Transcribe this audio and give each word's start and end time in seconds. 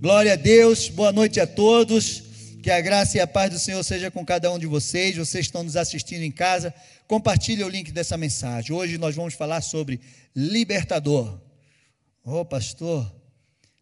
Glória 0.00 0.34
a 0.34 0.36
Deus, 0.36 0.88
boa 0.88 1.10
noite 1.10 1.40
a 1.40 1.46
todos. 1.46 2.22
Que 2.62 2.70
a 2.70 2.80
graça 2.80 3.16
e 3.16 3.20
a 3.20 3.26
paz 3.26 3.50
do 3.50 3.58
Senhor 3.58 3.82
seja 3.82 4.12
com 4.12 4.24
cada 4.24 4.48
um 4.52 4.56
de 4.56 4.64
vocês. 4.64 5.16
Vocês 5.16 5.46
estão 5.46 5.64
nos 5.64 5.76
assistindo 5.76 6.22
em 6.22 6.30
casa. 6.30 6.72
Compartilhe 7.08 7.64
o 7.64 7.68
link 7.68 7.90
dessa 7.90 8.16
mensagem. 8.16 8.76
Hoje 8.76 8.96
nós 8.96 9.16
vamos 9.16 9.34
falar 9.34 9.60
sobre 9.60 10.00
libertador. 10.36 11.40
Ô 12.24 12.36
oh, 12.36 12.44
pastor, 12.44 13.12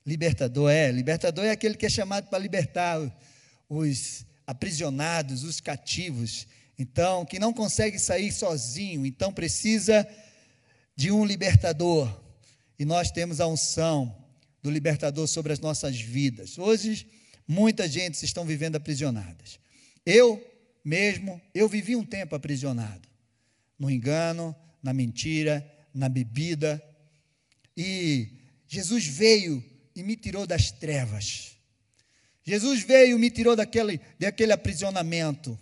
libertador 0.06 0.70
é, 0.70 0.90
libertador 0.90 1.44
é 1.44 1.50
aquele 1.50 1.74
que 1.74 1.84
é 1.84 1.90
chamado 1.90 2.30
para 2.30 2.38
libertar 2.38 2.98
os 3.68 4.24
aprisionados, 4.46 5.44
os 5.44 5.60
cativos. 5.60 6.46
Então, 6.78 7.26
que 7.26 7.38
não 7.38 7.52
consegue 7.52 7.98
sair 7.98 8.32
sozinho, 8.32 9.04
então 9.04 9.30
precisa 9.30 10.08
de 10.96 11.12
um 11.12 11.26
libertador. 11.26 12.10
E 12.78 12.86
nós 12.86 13.10
temos 13.10 13.38
a 13.38 13.46
unção 13.46 14.25
do 14.66 14.70
libertador 14.70 15.28
sobre 15.28 15.52
as 15.52 15.60
nossas 15.60 16.00
vidas. 16.00 16.58
Hoje, 16.58 17.06
muita 17.46 17.88
gente 17.88 18.20
estão 18.24 18.44
vivendo 18.44 18.74
aprisionadas. 18.74 19.60
Eu 20.04 20.44
mesmo, 20.84 21.40
eu 21.54 21.68
vivi 21.68 21.94
um 21.94 22.04
tempo 22.04 22.34
aprisionado 22.34 23.08
no 23.78 23.88
engano, 23.88 24.56
na 24.82 24.92
mentira, 24.92 25.64
na 25.94 26.08
bebida. 26.08 26.82
E 27.76 28.28
Jesus 28.66 29.06
veio 29.06 29.62
e 29.94 30.02
me 30.02 30.16
tirou 30.16 30.48
das 30.48 30.72
trevas. 30.72 31.52
Jesus 32.42 32.82
veio 32.82 33.16
e 33.16 33.20
me 33.20 33.30
tirou 33.30 33.54
daquele, 33.54 34.00
daquele 34.18 34.50
aprisionamento, 34.50 35.56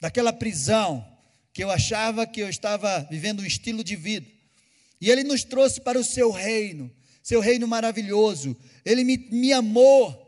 daquela 0.00 0.32
prisão 0.32 1.04
que 1.52 1.64
eu 1.64 1.72
achava 1.72 2.24
que 2.24 2.40
eu 2.40 2.48
estava 2.48 3.00
vivendo 3.10 3.40
um 3.40 3.46
estilo 3.46 3.82
de 3.82 3.96
vida. 3.96 4.28
E 5.00 5.10
Ele 5.10 5.24
nos 5.24 5.42
trouxe 5.42 5.80
para 5.80 5.98
o 5.98 6.04
seu 6.04 6.30
reino 6.30 6.88
seu 7.24 7.40
reino 7.40 7.66
maravilhoso. 7.66 8.54
Ele 8.84 9.02
me, 9.02 9.16
me 9.16 9.52
amou 9.52 10.22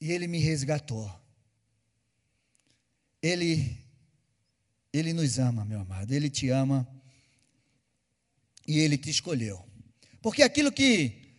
e 0.00 0.10
ele 0.10 0.26
me 0.26 0.40
resgatou. 0.40 1.08
Ele, 3.22 3.78
ele 4.92 5.12
nos 5.12 5.38
ama, 5.38 5.64
meu 5.64 5.80
amado, 5.80 6.12
ele 6.12 6.28
te 6.28 6.48
ama 6.50 6.86
e 8.66 8.80
ele 8.80 8.98
te 8.98 9.08
escolheu. 9.08 9.64
Porque 10.20 10.42
aquilo 10.42 10.72
que, 10.72 11.36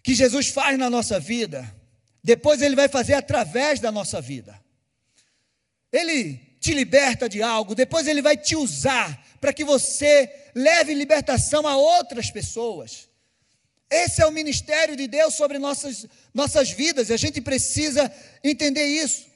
que 0.00 0.14
Jesus 0.14 0.46
faz 0.46 0.78
na 0.78 0.88
nossa 0.88 1.18
vida, 1.18 1.74
depois 2.22 2.62
ele 2.62 2.76
vai 2.76 2.88
fazer 2.88 3.14
através 3.14 3.80
da 3.80 3.90
nossa 3.90 4.20
vida. 4.20 4.62
Ele 5.90 6.36
te 6.60 6.72
liberta 6.72 7.28
de 7.28 7.42
algo, 7.42 7.74
depois 7.74 8.06
ele 8.06 8.22
vai 8.22 8.36
te 8.36 8.54
usar 8.54 9.26
para 9.40 9.52
que 9.52 9.64
você 9.64 10.50
leve 10.54 10.94
libertação 10.94 11.66
a 11.66 11.76
outras 11.76 12.30
pessoas. 12.30 13.07
Esse 13.90 14.22
é 14.22 14.26
o 14.26 14.32
ministério 14.32 14.94
de 14.96 15.06
Deus 15.06 15.34
sobre 15.34 15.58
nossas, 15.58 16.06
nossas 16.34 16.70
vidas 16.70 17.08
e 17.08 17.14
a 17.14 17.16
gente 17.16 17.40
precisa 17.40 18.12
entender 18.44 18.84
isso. 18.84 19.26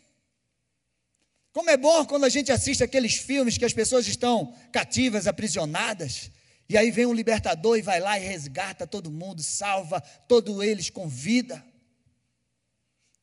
Como 1.52 1.70
é 1.70 1.76
bom 1.76 2.04
quando 2.06 2.24
a 2.24 2.28
gente 2.28 2.50
assiste 2.50 2.82
aqueles 2.82 3.14
filmes 3.14 3.58
que 3.58 3.64
as 3.64 3.72
pessoas 3.72 4.06
estão 4.06 4.54
cativas, 4.72 5.26
aprisionadas, 5.26 6.30
e 6.68 6.76
aí 6.76 6.90
vem 6.90 7.04
um 7.04 7.12
libertador 7.12 7.76
e 7.76 7.82
vai 7.82 8.00
lá 8.00 8.18
e 8.18 8.26
resgata 8.26 8.86
todo 8.86 9.10
mundo, 9.10 9.42
salva 9.42 10.00
todos 10.00 10.62
eles 10.64 10.88
com 10.88 11.06
vida. 11.06 11.62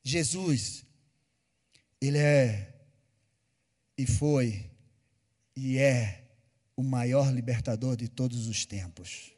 Jesus, 0.04 0.86
Ele 2.00 2.18
é, 2.18 2.74
e 3.98 4.06
foi, 4.06 4.70
e 5.56 5.78
é 5.78 6.24
o 6.76 6.84
maior 6.84 7.34
libertador 7.34 7.96
de 7.96 8.08
todos 8.08 8.48
os 8.48 8.66
tempos. 8.66 9.34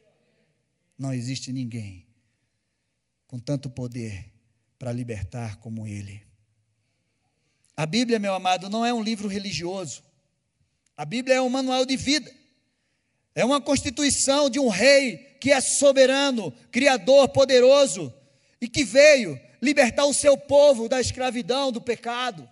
Não 1.02 1.12
existe 1.12 1.52
ninguém 1.52 2.06
com 3.26 3.40
tanto 3.40 3.72
poder 3.72 4.32
para 4.78 4.94
libertar 4.94 5.56
como 5.56 5.88
Ele. 5.88 6.22
A 7.76 7.88
Bíblia, 7.88 8.20
meu 8.20 8.36
amado, 8.36 8.70
não 8.70 8.86
é 8.86 8.94
um 8.94 9.02
livro 9.02 9.28
religioso. 9.28 10.04
A 10.96 11.04
Bíblia 11.04 11.38
é 11.38 11.42
um 11.42 11.50
manual 11.50 11.88
de 11.88 11.98
vida. 11.98 12.32
É 13.34 13.44
uma 13.44 13.60
constituição 13.60 14.48
de 14.48 14.60
um 14.60 14.68
rei 14.68 15.18
que 15.42 15.52
é 15.52 15.60
soberano, 15.60 16.52
criador, 16.72 17.30
poderoso 17.30 18.14
e 18.62 18.68
que 18.68 18.84
veio 18.84 19.42
libertar 19.60 20.06
o 20.06 20.14
seu 20.14 20.38
povo 20.38 20.88
da 20.88 21.02
escravidão, 21.02 21.72
do 21.72 21.82
pecado. 21.82 22.48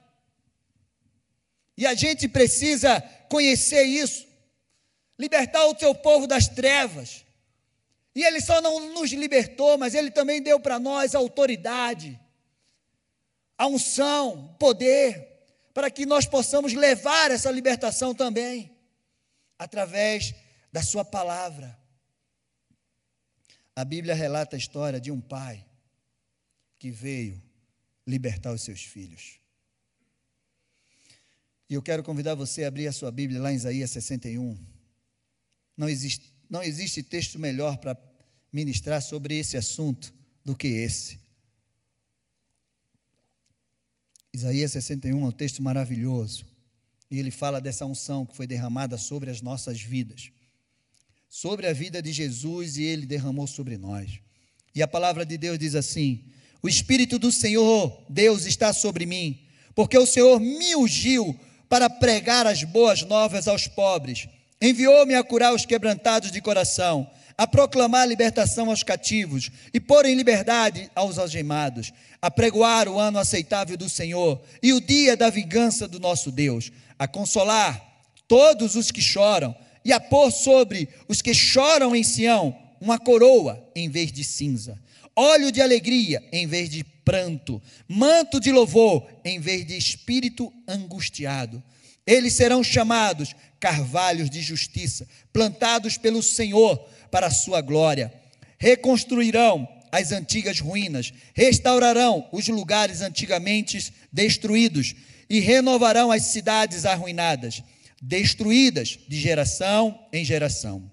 E 1.78 1.86
a 1.86 1.94
gente 1.94 2.28
precisa 2.28 3.00
conhecer 3.30 3.84
isso. 3.84 4.26
Libertar 5.20 5.68
o 5.68 5.78
seu 5.78 5.94
povo 5.94 6.26
das 6.26 6.48
trevas, 6.48 7.29
e 8.16 8.24
Ele 8.24 8.42
só 8.42 8.62
não 8.62 8.94
nos 8.94 9.12
libertou, 9.12 9.78
mas 9.78 9.94
Ele 9.94 10.12
também 10.12 10.42
deu 10.42 10.60
para 10.60 10.80
nós 10.80 11.16
autoridade, 11.16 12.20
a 13.58 13.68
unção, 13.68 14.56
poder, 14.60 15.28
para 15.74 15.92
que 15.92 16.06
nós 16.06 16.26
possamos 16.26 16.74
levar 16.74 17.32
essa 17.32 17.52
libertação 17.52 18.14
também, 18.14 18.76
através 19.58 20.34
da 20.72 20.82
Sua 20.82 21.06
palavra. 21.06 21.78
A 23.76 23.86
Bíblia 23.86 24.14
relata 24.14 24.56
a 24.56 24.60
história 24.60 25.00
de 25.00 25.12
um 25.12 25.22
pai 25.22 25.66
que 26.78 26.92
veio 26.92 27.42
libertar 28.06 28.52
os 28.52 28.62
seus 28.62 28.84
filhos. 28.84 29.40
E 31.70 31.76
eu 31.76 31.82
quero 31.82 32.04
convidar 32.04 32.34
você 32.34 32.64
a 32.64 32.68
abrir 32.68 32.88
a 32.88 32.92
sua 32.92 33.12
Bíblia 33.12 33.40
lá 33.40 33.52
em 33.52 33.56
Isaías 33.56 33.92
61. 33.92 34.58
Não 35.78 35.88
existe, 35.88 36.34
não 36.50 36.64
existe 36.64 37.04
texto 37.04 37.38
melhor 37.38 37.78
para 37.78 37.98
ministrar 38.52 39.02
sobre 39.02 39.38
esse 39.38 39.56
assunto 39.56 40.14
do 40.44 40.56
que 40.56 40.68
esse. 40.68 41.20
Isaías 44.34 44.72
61 44.72 45.22
é 45.22 45.28
um 45.28 45.32
texto 45.32 45.62
maravilhoso. 45.62 46.46
E 47.12 47.20
ele 47.20 47.32
fala 47.32 47.60
dessa 47.60 47.86
unção 47.86 48.26
que 48.26 48.36
foi 48.36 48.46
derramada 48.46 48.98
sobre 48.98 49.30
as 49.30 49.42
nossas 49.42 49.82
vidas. 49.82 50.32
Sobre 51.28 51.68
a 51.68 51.74
vida 51.74 52.02
de 52.02 52.12
Jesus 52.12 52.78
e 52.78 52.84
ele 52.84 53.06
derramou 53.06 53.48
sobre 53.48 53.78
nós. 53.78 54.20
E 54.74 54.82
a 54.82 54.88
palavra 54.88 55.26
de 55.26 55.38
Deus 55.38 55.58
diz 55.58 55.76
assim: 55.76 56.26
O 56.62 56.70
Espírito 56.70 57.20
do 57.20 57.32
Senhor, 57.32 58.06
Deus, 58.10 58.46
está 58.46 58.74
sobre 58.74 59.06
mim, 59.06 59.40
porque 59.76 59.98
o 59.98 60.06
Senhor 60.06 60.40
me 60.40 60.76
ungiu 60.76 61.40
para 61.68 61.90
pregar 61.90 62.48
as 62.48 62.64
boas 62.64 63.04
novas 63.04 63.48
aos 63.48 63.68
pobres. 63.68 64.28
Enviou-me 64.62 65.16
a 65.16 65.24
curar 65.24 65.54
os 65.54 65.66
quebrantados 65.66 66.32
de 66.32 66.42
coração 66.42 67.10
a 67.40 67.48
proclamar 67.48 68.06
libertação 68.06 68.70
aos 68.70 68.84
cativos 68.84 69.50
e 69.74 69.80
pôr 69.80 70.06
em 70.06 70.14
liberdade 70.14 70.92
aos 70.94 71.18
algemados, 71.18 71.94
a 72.22 72.30
pregoar 72.30 72.90
o 72.90 73.00
ano 73.00 73.18
aceitável 73.18 73.78
do 73.78 73.88
Senhor 73.88 74.42
e 74.62 74.74
o 74.74 74.82
dia 74.82 75.16
da 75.16 75.30
vingança 75.30 75.88
do 75.88 76.02
nosso 76.02 76.34
Deus, 76.34 76.70
a 76.98 77.08
consolar 77.08 77.82
todos 78.28 78.76
os 78.76 78.92
que 78.92 79.02
choram 79.02 79.56
e 79.86 79.94
a 79.94 80.02
pôr 80.02 80.32
sobre 80.32 80.90
os 81.08 81.22
que 81.22 81.34
choram 81.34 81.96
em 81.96 82.04
Sião 82.04 82.54
uma 82.82 83.00
coroa 83.00 83.66
em 83.74 83.90
vez 83.90 84.12
de 84.12 84.26
cinza, 84.26 84.78
óleo 85.16 85.50
de 85.50 85.62
alegria 85.62 86.22
em 86.34 86.46
vez 86.46 86.70
de 86.70 86.84
pranto, 86.84 87.62
manto 87.88 88.38
de 88.38 88.52
louvor 88.52 89.08
em 89.24 89.40
vez 89.40 89.66
de 89.66 89.78
espírito 89.78 90.52
angustiado. 90.68 91.64
Eles 92.06 92.34
serão 92.34 92.64
chamados 92.64 93.34
carvalhos 93.60 94.30
de 94.30 94.42
justiça, 94.42 95.08
plantados 95.34 95.98
pelo 95.98 96.24
Senhor 96.24 96.78
para 97.12 97.28
a 97.28 97.32
sua 97.32 97.62
glória. 97.62 98.14
Reconstruirão 98.58 99.68
as 99.92 100.12
antigas 100.12 100.60
ruínas, 100.60 101.14
restaurarão 101.34 102.28
os 102.32 102.48
lugares 102.48 103.02
antigamente 103.02 103.94
destruídos 104.12 104.96
e 105.30 105.40
renovarão 105.40 106.12
as 106.12 106.24
cidades 106.24 106.86
arruinadas, 106.86 107.64
destruídas 108.02 109.00
de 109.08 109.20
geração 109.20 110.00
em 110.12 110.24
geração. 110.24 110.90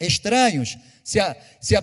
Estranhos 0.00 0.76
se, 1.04 1.20
a, 1.20 1.36
se 1.60 1.74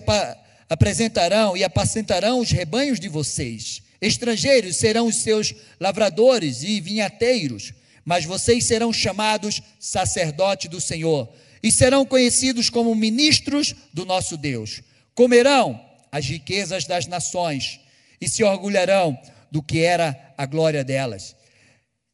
apresentarão 0.68 1.56
e 1.56 1.64
apacentarão 1.64 2.40
os 2.40 2.50
rebanhos 2.50 3.00
de 3.00 3.08
vocês. 3.08 3.82
Estrangeiros 4.00 4.76
serão 4.76 5.06
os 5.06 5.16
seus 5.16 5.54
lavradores 5.78 6.62
e 6.62 6.80
vinhateiros, 6.80 7.72
mas 8.10 8.24
vocês 8.24 8.64
serão 8.64 8.92
chamados 8.92 9.62
sacerdote 9.78 10.66
do 10.66 10.80
Senhor 10.80 11.32
e 11.62 11.70
serão 11.70 12.04
conhecidos 12.04 12.68
como 12.68 12.92
ministros 12.92 13.72
do 13.94 14.04
nosso 14.04 14.36
Deus. 14.36 14.82
Comerão 15.14 15.80
as 16.10 16.26
riquezas 16.26 16.86
das 16.86 17.06
nações 17.06 17.78
e 18.20 18.28
se 18.28 18.42
orgulharão 18.42 19.16
do 19.48 19.62
que 19.62 19.78
era 19.78 20.34
a 20.36 20.44
glória 20.44 20.82
delas. 20.82 21.36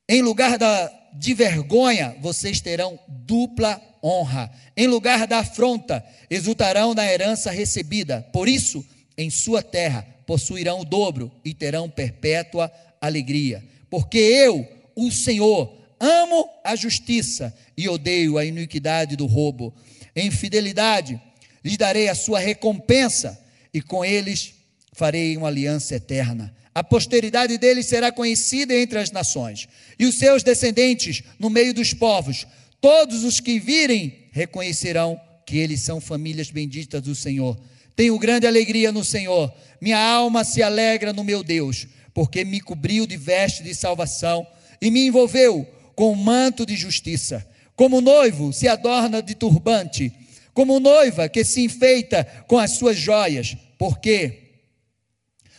Em 0.07 0.21
lugar 0.21 0.59
da, 0.59 0.93
de 1.15 1.33
vergonha, 1.33 2.15
vocês 2.21 2.61
terão 2.61 2.99
dupla 3.09 3.81
honra. 4.05 4.53
Em 4.77 4.87
lugar 4.87 5.27
da 5.27 5.39
afronta, 5.39 6.05
exultarão 6.29 6.93
na 6.93 7.11
herança 7.11 7.51
recebida. 7.51 8.21
Por 8.35 8.49
isso, 8.49 8.85
em 9.17 9.31
sua 9.31 9.63
terra 9.63 10.07
possuirão 10.27 10.81
o 10.81 10.85
dobro 10.85 11.33
e 11.43 11.55
terão 11.55 11.89
perpétua 11.89 12.71
alegria. 13.01 13.65
Porque 13.89 14.19
eu, 14.19 14.69
o 14.95 15.11
Senhor, 15.11 15.86
amo 16.01 16.49
a 16.65 16.77
justiça 16.77 17.55
e 17.77 17.89
odeio 17.89 18.39
a 18.39 18.45
iniquidade 18.45 19.17
do 19.17 19.27
roubo. 19.27 19.75
Em 20.15 20.31
fidelidade 20.31 21.21
lhes 21.65 21.77
darei 21.77 22.09
a 22.09 22.15
sua 22.15 22.39
recompensa, 22.39 23.39
e 23.73 23.83
com 23.83 24.05
eles 24.05 24.55
farei 24.93 25.37
uma 25.37 25.49
aliança 25.49 25.95
eterna. 25.97 26.55
A 26.75 26.85
posteridade 26.85 27.59
dele 27.59 27.83
será 27.83 28.13
conhecida 28.13 28.75
entre 28.75 28.99
as 28.99 29.11
nações, 29.11 29.69
e 29.99 30.07
os 30.07 30.17
seus 30.17 30.43
descendentes 30.43 31.23
no 31.39 31.51
meio 31.51 31.75
dos 31.75 31.93
povos. 31.93 32.47
Todos 32.81 33.25
os 33.25 33.41
que 33.41 33.59
virem 33.59 34.27
reconhecerão 34.31 35.21
que 35.45 35.59
eles 35.59 35.81
são 35.81 36.01
famílias 36.01 36.51
benditas 36.51 37.03
do 37.03 37.15
Senhor. 37.15 37.59
Tenho 37.95 38.19
grande 38.19 38.47
alegria 38.47 38.93
no 38.93 39.05
Senhor. 39.05 39.53
Minha 39.81 39.99
alma 39.99 40.45
se 40.45 40.63
alegra 40.63 41.13
no 41.13 41.25
meu 41.25 41.43
Deus, 41.43 41.87
porque 42.13 42.45
me 42.45 42.61
cobriu 42.61 43.07
de 43.07 43.17
veste 43.17 43.63
de 43.63 43.75
salvação 43.75 44.47
e 44.81 44.91
me 44.91 45.07
envolveu 45.07 45.67
com 45.97 46.15
manto 46.15 46.65
de 46.67 46.77
justiça. 46.77 47.45
Como 47.75 48.01
noivo 48.01 48.53
se 48.53 48.69
adorna 48.69 49.21
de 49.23 49.35
turbante, 49.35 50.13
como 50.55 50.79
noiva 50.79 51.29
que 51.29 51.45
se 51.45 51.63
enfeita 51.63 52.25
com 52.47 52.59
as 52.59 52.73
suas 52.73 52.97
joias, 52.97 53.57
porque 53.79 54.45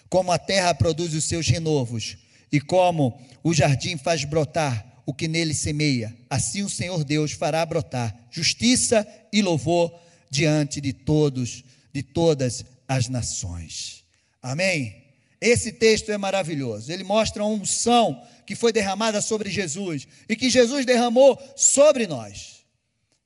como 0.09 0.31
a 0.31 0.39
terra 0.39 0.73
produz 0.73 1.13
os 1.13 1.25
seus 1.25 1.47
renovos 1.47 2.17
e 2.51 2.61
como 2.61 3.19
o 3.43 3.53
jardim 3.53 3.97
faz 3.97 4.23
brotar 4.23 4.85
o 5.05 5.13
que 5.13 5.27
nele 5.27 5.53
semeia, 5.53 6.15
assim 6.29 6.63
o 6.63 6.69
Senhor 6.69 7.03
Deus 7.03 7.31
fará 7.31 7.65
brotar 7.65 8.15
justiça 8.29 9.07
e 9.31 9.41
louvor 9.41 9.93
diante 10.29 10.81
de 10.81 10.93
todos, 10.93 11.63
de 11.93 12.03
todas 12.03 12.65
as 12.87 13.07
nações. 13.07 14.03
Amém? 14.41 15.06
Esse 15.39 15.71
texto 15.71 16.11
é 16.11 16.17
maravilhoso. 16.17 16.91
Ele 16.91 17.03
mostra 17.03 17.43
a 17.43 17.47
unção 17.47 18.21
que 18.45 18.55
foi 18.55 18.71
derramada 18.71 19.21
sobre 19.21 19.49
Jesus 19.49 20.07
e 20.27 20.35
que 20.35 20.49
Jesus 20.49 20.85
derramou 20.85 21.37
sobre 21.55 22.07
nós. 22.07 22.65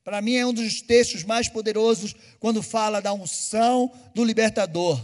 Para 0.04 0.20
mim 0.20 0.34
é 0.34 0.44
um 0.44 0.52
dos 0.52 0.82
textos 0.82 1.22
mais 1.22 1.48
poderosos 1.48 2.14
quando 2.40 2.62
fala 2.62 3.00
da 3.00 3.12
unção 3.12 3.92
do 4.14 4.24
libertador. 4.24 5.00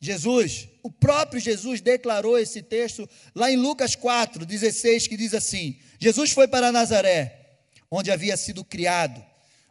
Jesus, 0.00 0.68
o 0.82 0.90
próprio 0.90 1.40
Jesus 1.40 1.80
declarou 1.80 2.38
esse 2.38 2.62
texto 2.62 3.08
lá 3.34 3.50
em 3.50 3.56
Lucas 3.56 3.94
4, 3.94 4.46
16, 4.46 5.06
que 5.06 5.16
diz 5.16 5.34
assim: 5.34 5.78
Jesus 5.98 6.30
foi 6.30 6.48
para 6.48 6.72
Nazaré, 6.72 7.58
onde 7.90 8.10
havia 8.10 8.36
sido 8.36 8.64
criado. 8.64 9.24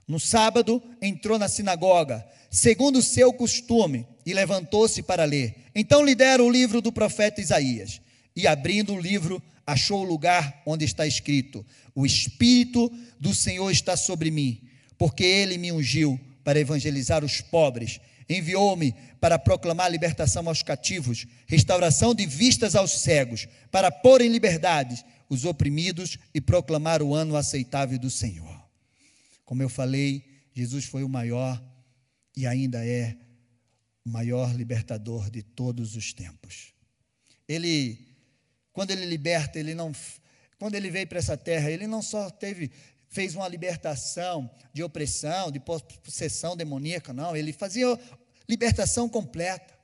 No 0.08 0.20
sábado 0.20 0.82
entrou 1.02 1.38
na 1.38 1.48
sinagoga, 1.48 2.26
segundo 2.50 2.98
o 2.98 3.04
seu 3.04 3.32
costume, 3.32 4.08
e 4.30 4.34
levantou-se 4.34 5.02
para 5.02 5.26
ler. 5.26 5.56
Então 5.74 6.06
lhe 6.06 6.14
deram 6.14 6.46
o 6.46 6.52
livro 6.52 6.82
do 6.82 6.92
profeta 6.92 7.42
Isaías, 7.42 8.00
e 8.36 8.46
abrindo 8.46 8.94
o 8.94 9.02
livro, 9.02 9.42
achou 9.66 10.02
o 10.02 10.08
lugar 10.08 10.62
onde 10.68 10.86
está 10.86 11.08
escrito: 11.08 11.66
O 11.96 12.06
Espírito 12.06 12.92
do 13.20 13.34
Senhor 13.34 13.72
está 13.72 13.98
sobre 13.98 14.30
mim, 14.30 14.62
porque 15.00 15.24
ele 15.24 15.58
me 15.58 15.72
ungiu 15.72 16.20
para 16.44 16.60
evangelizar 16.60 17.26
os 17.26 17.42
pobres, 17.42 18.00
enviou-me 18.30 18.94
para 19.20 19.40
proclamar 19.40 19.92
libertação 19.92 20.48
aos 20.48 20.62
cativos, 20.62 21.26
restauração 21.48 22.14
de 22.14 22.28
vistas 22.28 22.76
aos 22.76 22.92
cegos, 22.92 23.48
para 23.72 23.92
pôr 23.92 24.22
em 24.22 24.30
liberdade 24.30 25.04
os 25.28 25.44
oprimidos 25.44 26.20
e 26.36 26.40
proclamar 26.40 27.02
o 27.02 27.16
ano 27.16 27.36
aceitável 27.36 27.98
do 27.98 28.12
Senhor. 28.12 28.64
Como 29.44 29.64
eu 29.64 29.70
falei, 29.70 30.24
Jesus 30.54 30.86
foi 30.86 31.04
o 31.04 31.10
maior 31.10 31.60
e 32.38 32.46
ainda 32.46 32.86
é 32.86 33.18
o 34.10 34.12
maior 34.12 34.56
libertador 34.56 35.30
de 35.30 35.44
todos 35.44 35.96
os 35.96 36.12
tempos. 36.12 36.74
Ele, 37.48 38.08
quando 38.74 38.90
ele 38.90 39.06
liberta, 39.06 39.60
ele 39.60 39.76
não, 39.76 39.92
quando 40.58 40.74
ele 40.74 40.90
veio 40.90 41.06
para 41.06 41.20
essa 41.20 41.38
terra, 41.38 41.70
ele 41.70 41.86
não 41.86 42.02
só 42.02 42.28
teve 42.32 42.72
fez 43.08 43.36
uma 43.36 43.48
libertação 43.48 44.50
de 44.74 44.84
opressão, 44.84 45.52
de 45.52 45.60
possessão 45.60 46.56
demoníaca, 46.56 47.12
não, 47.12 47.36
ele 47.36 47.54
fazia 47.54 47.88
libertação 48.48 49.08
completa. 49.08 49.78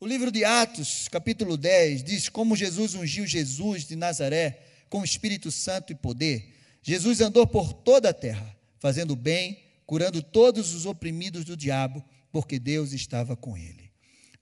O 0.00 0.06
livro 0.06 0.30
de 0.30 0.44
Atos, 0.44 1.08
capítulo 1.08 1.56
10, 1.56 2.04
diz 2.04 2.28
como 2.28 2.56
Jesus 2.56 2.94
ungiu 2.94 3.26
Jesus 3.26 3.84
de 3.84 3.96
Nazaré 3.96 4.60
com 4.88 5.00
o 5.00 5.04
Espírito 5.04 5.50
Santo 5.50 5.92
e 5.92 5.96
poder. 5.96 6.54
Jesus 6.82 7.20
andou 7.20 7.46
por 7.46 7.72
toda 7.72 8.10
a 8.10 8.14
terra, 8.14 8.56
fazendo 8.78 9.16
bem, 9.16 9.58
curando 9.86 10.22
todos 10.22 10.72
os 10.72 10.86
oprimidos 10.86 11.44
do 11.44 11.56
diabo, 11.56 12.04
porque 12.32 12.58
Deus 12.58 12.92
estava 12.92 13.36
com 13.36 13.56
ele. 13.56 13.90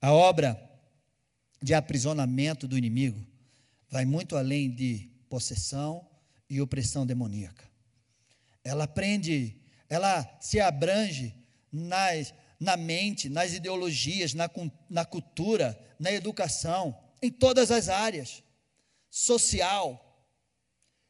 A 0.00 0.12
obra 0.12 0.60
de 1.62 1.74
aprisionamento 1.74 2.68
do 2.68 2.76
inimigo 2.76 3.26
vai 3.90 4.04
muito 4.04 4.36
além 4.36 4.70
de 4.70 5.10
possessão 5.28 6.06
e 6.48 6.60
opressão 6.60 7.06
demoníaca. 7.06 7.64
Ela 8.62 8.86
prende, 8.86 9.56
ela 9.88 10.24
se 10.40 10.60
abrange 10.60 11.34
nas, 11.72 12.34
na 12.58 12.76
mente, 12.76 13.28
nas 13.28 13.52
ideologias, 13.52 14.34
na, 14.34 14.50
na 14.88 15.04
cultura, 15.04 15.78
na 15.98 16.12
educação, 16.12 16.96
em 17.22 17.30
todas 17.30 17.70
as 17.70 17.88
áreas, 17.88 18.42
social. 19.10 20.02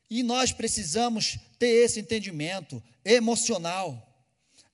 E 0.08 0.22
nós 0.22 0.52
precisamos 0.52 1.38
ter 1.58 1.84
esse 1.84 2.00
entendimento 2.00 2.82
emocional. 3.04 4.05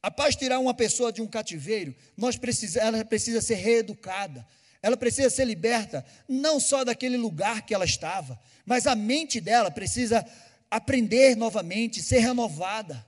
Após 0.02 0.34
tirar 0.34 0.58
uma 0.58 0.75
pessoa 0.75 1.12
de 1.12 1.22
um 1.22 1.28
cativeiro, 1.28 1.94
nós 2.16 2.37
precisa, 2.37 2.81
ela 2.81 3.04
precisa 3.04 3.40
ser 3.40 3.54
reeducada, 3.54 4.44
ela 4.82 4.96
precisa 4.96 5.31
ser 5.31 5.44
liberta, 5.44 6.04
não 6.28 6.58
só 6.58 6.82
daquele 6.84 7.16
lugar 7.16 7.62
que 7.62 7.72
ela 7.72 7.84
estava, 7.84 8.38
mas 8.66 8.87
a 8.88 8.96
mente 8.96 9.40
dela 9.40 9.70
precisa 9.70 10.26
aprender 10.69 11.37
novamente, 11.37 12.02
ser 12.02 12.19
renovada. 12.19 13.06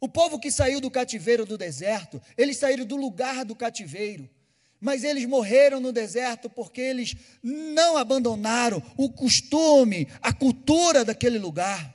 O 0.00 0.08
povo 0.08 0.38
que 0.38 0.50
saiu 0.50 0.80
do 0.80 0.90
cativeiro 0.90 1.44
do 1.44 1.58
deserto, 1.58 2.22
eles 2.38 2.56
saíram 2.56 2.86
do 2.86 2.96
lugar 2.96 3.44
do 3.44 3.54
cativeiro, 3.54 4.26
mas 4.80 5.04
eles 5.04 5.26
morreram 5.26 5.78
no 5.78 5.92
deserto 5.92 6.48
porque 6.48 6.80
eles 6.80 7.14
não 7.42 7.98
abandonaram 7.98 8.82
o 8.96 9.10
costume, 9.10 10.08
a 10.22 10.32
cultura 10.32 11.04
daquele 11.04 11.38
lugar. 11.38 11.94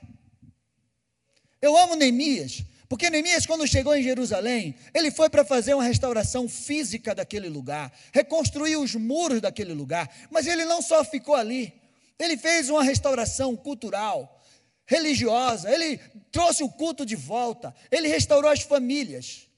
Eu 1.60 1.76
amo 1.76 1.96
Neemias, 1.96 2.62
porque 2.88 3.10
Neemias, 3.10 3.46
quando 3.46 3.66
chegou 3.66 3.94
em 3.94 4.02
Jerusalém, 4.02 4.74
ele 4.94 5.10
foi 5.10 5.28
para 5.28 5.44
fazer 5.44 5.74
uma 5.74 5.84
restauração 5.84 6.48
física 6.48 7.14
daquele 7.14 7.48
lugar, 7.48 7.92
reconstruir 8.12 8.76
os 8.76 8.94
muros 8.94 9.40
daquele 9.40 9.72
lugar, 9.72 10.08
mas 10.30 10.46
ele 10.46 10.64
não 10.64 10.80
só 10.80 11.04
ficou 11.04 11.34
ali, 11.34 11.72
ele 12.18 12.36
fez 12.36 12.70
uma 12.70 12.84
restauração 12.84 13.56
cultural, 13.56 14.40
religiosa, 14.86 15.68
ele 15.70 15.98
trouxe 16.30 16.62
o 16.62 16.68
culto 16.68 17.04
de 17.04 17.16
volta, 17.16 17.74
ele 17.90 18.06
restaurou 18.06 18.50
as 18.50 18.60
famílias. 18.60 19.48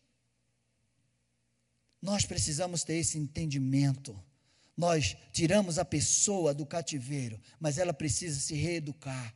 Nós 2.00 2.24
precisamos 2.24 2.82
ter 2.82 2.94
esse 2.94 3.18
entendimento. 3.18 4.18
Nós 4.76 5.16
tiramos 5.32 5.78
a 5.78 5.84
pessoa 5.84 6.54
do 6.54 6.64
cativeiro, 6.64 7.38
mas 7.60 7.76
ela 7.76 7.92
precisa 7.92 8.40
se 8.40 8.54
reeducar. 8.54 9.34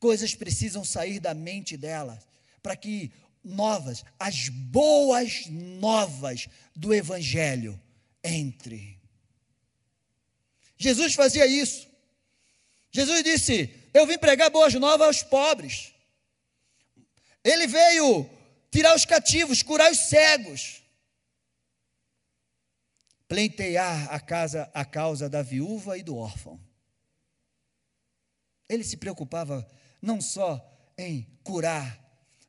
Coisas 0.00 0.34
precisam 0.34 0.84
sair 0.84 1.20
da 1.20 1.34
mente 1.34 1.76
dela 1.76 2.18
para 2.62 2.74
que 2.74 3.12
novas, 3.48 4.04
as 4.18 4.48
boas 4.48 5.46
novas 5.48 6.48
do 6.76 6.94
Evangelho 6.94 7.80
entre. 8.22 9.00
Jesus 10.76 11.14
fazia 11.14 11.46
isso. 11.46 11.88
Jesus 12.90 13.22
disse: 13.24 13.74
Eu 13.92 14.06
vim 14.06 14.18
pregar 14.18 14.50
boas 14.50 14.74
novas 14.74 15.06
aos 15.06 15.22
pobres. 15.22 15.92
Ele 17.42 17.66
veio 17.66 18.28
tirar 18.70 18.94
os 18.94 19.04
cativos, 19.04 19.62
curar 19.62 19.90
os 19.90 19.98
cegos, 19.98 20.82
pleitear 23.26 24.12
a, 24.12 24.20
casa, 24.20 24.70
a 24.74 24.84
causa 24.84 25.28
da 25.28 25.42
viúva 25.42 25.96
e 25.98 26.02
do 26.02 26.16
órfão. 26.16 26.60
Ele 28.68 28.84
se 28.84 28.96
preocupava 28.96 29.66
não 30.00 30.20
só 30.20 30.64
em 30.96 31.26
curar 31.42 32.07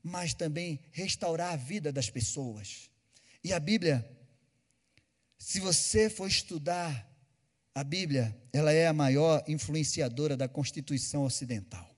mas 0.09 0.33
também 0.33 0.79
restaurar 0.91 1.53
a 1.53 1.55
vida 1.55 1.91
das 1.91 2.09
pessoas. 2.09 2.89
E 3.43 3.53
a 3.53 3.59
Bíblia, 3.59 4.05
se 5.37 5.59
você 5.59 6.09
for 6.09 6.27
estudar 6.27 7.07
a 7.73 7.83
Bíblia, 7.83 8.35
ela 8.51 8.73
é 8.73 8.87
a 8.87 8.93
maior 8.93 9.43
influenciadora 9.47 10.35
da 10.35 10.47
Constituição 10.47 11.23
Ocidental. 11.23 11.89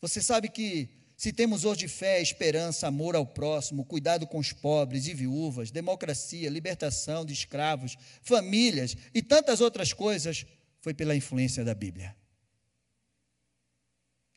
Você 0.00 0.20
sabe 0.20 0.48
que 0.48 0.88
se 1.16 1.32
temos 1.32 1.64
hoje 1.64 1.86
fé, 1.86 2.20
esperança, 2.20 2.88
amor 2.88 3.14
ao 3.14 3.24
próximo, 3.24 3.84
cuidado 3.84 4.26
com 4.26 4.38
os 4.38 4.52
pobres 4.52 5.06
e 5.06 5.14
viúvas, 5.14 5.70
democracia, 5.70 6.50
libertação 6.50 7.24
de 7.24 7.32
escravos, 7.32 7.96
famílias 8.22 8.96
e 9.14 9.22
tantas 9.22 9.60
outras 9.60 9.92
coisas, 9.92 10.44
foi 10.80 10.92
pela 10.92 11.14
influência 11.14 11.64
da 11.64 11.74
Bíblia. 11.74 12.16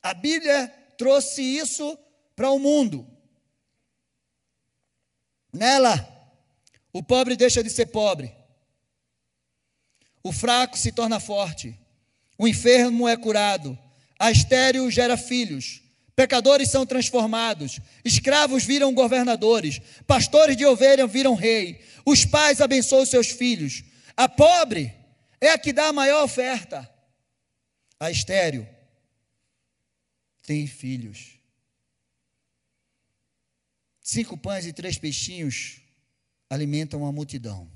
A 0.04 0.14
Bíblia 0.14 0.68
trouxe 0.96 1.42
isso 1.42 1.98
para 2.36 2.52
o 2.52 2.60
mundo. 2.60 3.08
Nela, 5.54 6.08
o 6.92 7.02
pobre 7.02 7.36
deixa 7.36 7.64
de 7.64 7.70
ser 7.70 7.88
pobre, 7.88 8.36
o 10.22 10.32
fraco 10.32 10.78
se 10.78 10.92
torna 10.92 11.20
forte, 11.20 11.80
o 12.38 12.48
enfermo 12.48 13.08
é 13.08 13.16
curado, 13.16 13.78
a 14.20 14.32
estéril 14.32 14.90
gera 14.92 15.16
filhos, 15.16 15.82
pecadores 16.16 16.70
são 16.70 16.86
transformados, 16.86 17.80
escravos 18.04 18.64
viram 18.64 18.94
governadores, 18.94 19.80
pastores 20.06 20.58
de 20.58 20.66
ovelha 20.66 21.08
viram 21.08 21.36
rei, 21.36 21.82
os 22.06 22.26
pais 22.26 22.60
abençoam 22.60 23.06
seus 23.06 23.30
filhos, 23.30 23.84
A 24.18 24.30
pobre 24.30 24.94
é 25.42 25.50
a 25.50 25.58
que 25.58 25.74
dá 25.74 25.88
a 25.88 25.94
maior 25.94 26.24
oferta. 26.24 26.90
A 28.00 28.10
estéreo 28.10 28.68
tem 30.44 30.66
filhos. 30.68 31.35
Cinco 34.08 34.38
pães 34.38 34.68
e 34.68 34.72
três 34.72 35.00
peixinhos 35.00 35.82
alimentam 36.48 37.02
uma 37.02 37.12
multidão. 37.12 37.68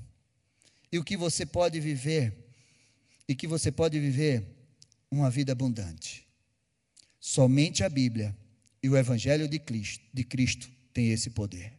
E 0.92 0.96
o 0.96 1.02
que 1.02 1.16
você 1.16 1.44
pode 1.44 1.80
viver, 1.80 2.32
e 3.26 3.34
que 3.34 3.48
você 3.48 3.72
pode 3.72 3.98
viver 3.98 4.46
uma 5.10 5.28
vida 5.28 5.50
abundante. 5.50 6.24
Somente 7.18 7.82
a 7.82 7.88
Bíblia 7.88 8.36
e 8.80 8.88
o 8.88 8.96
Evangelho 8.96 9.48
de 9.48 9.58
Cristo, 9.58 10.04
de 10.14 10.22
Cristo 10.22 10.70
tem 10.92 11.10
esse 11.10 11.30
poder. 11.30 11.72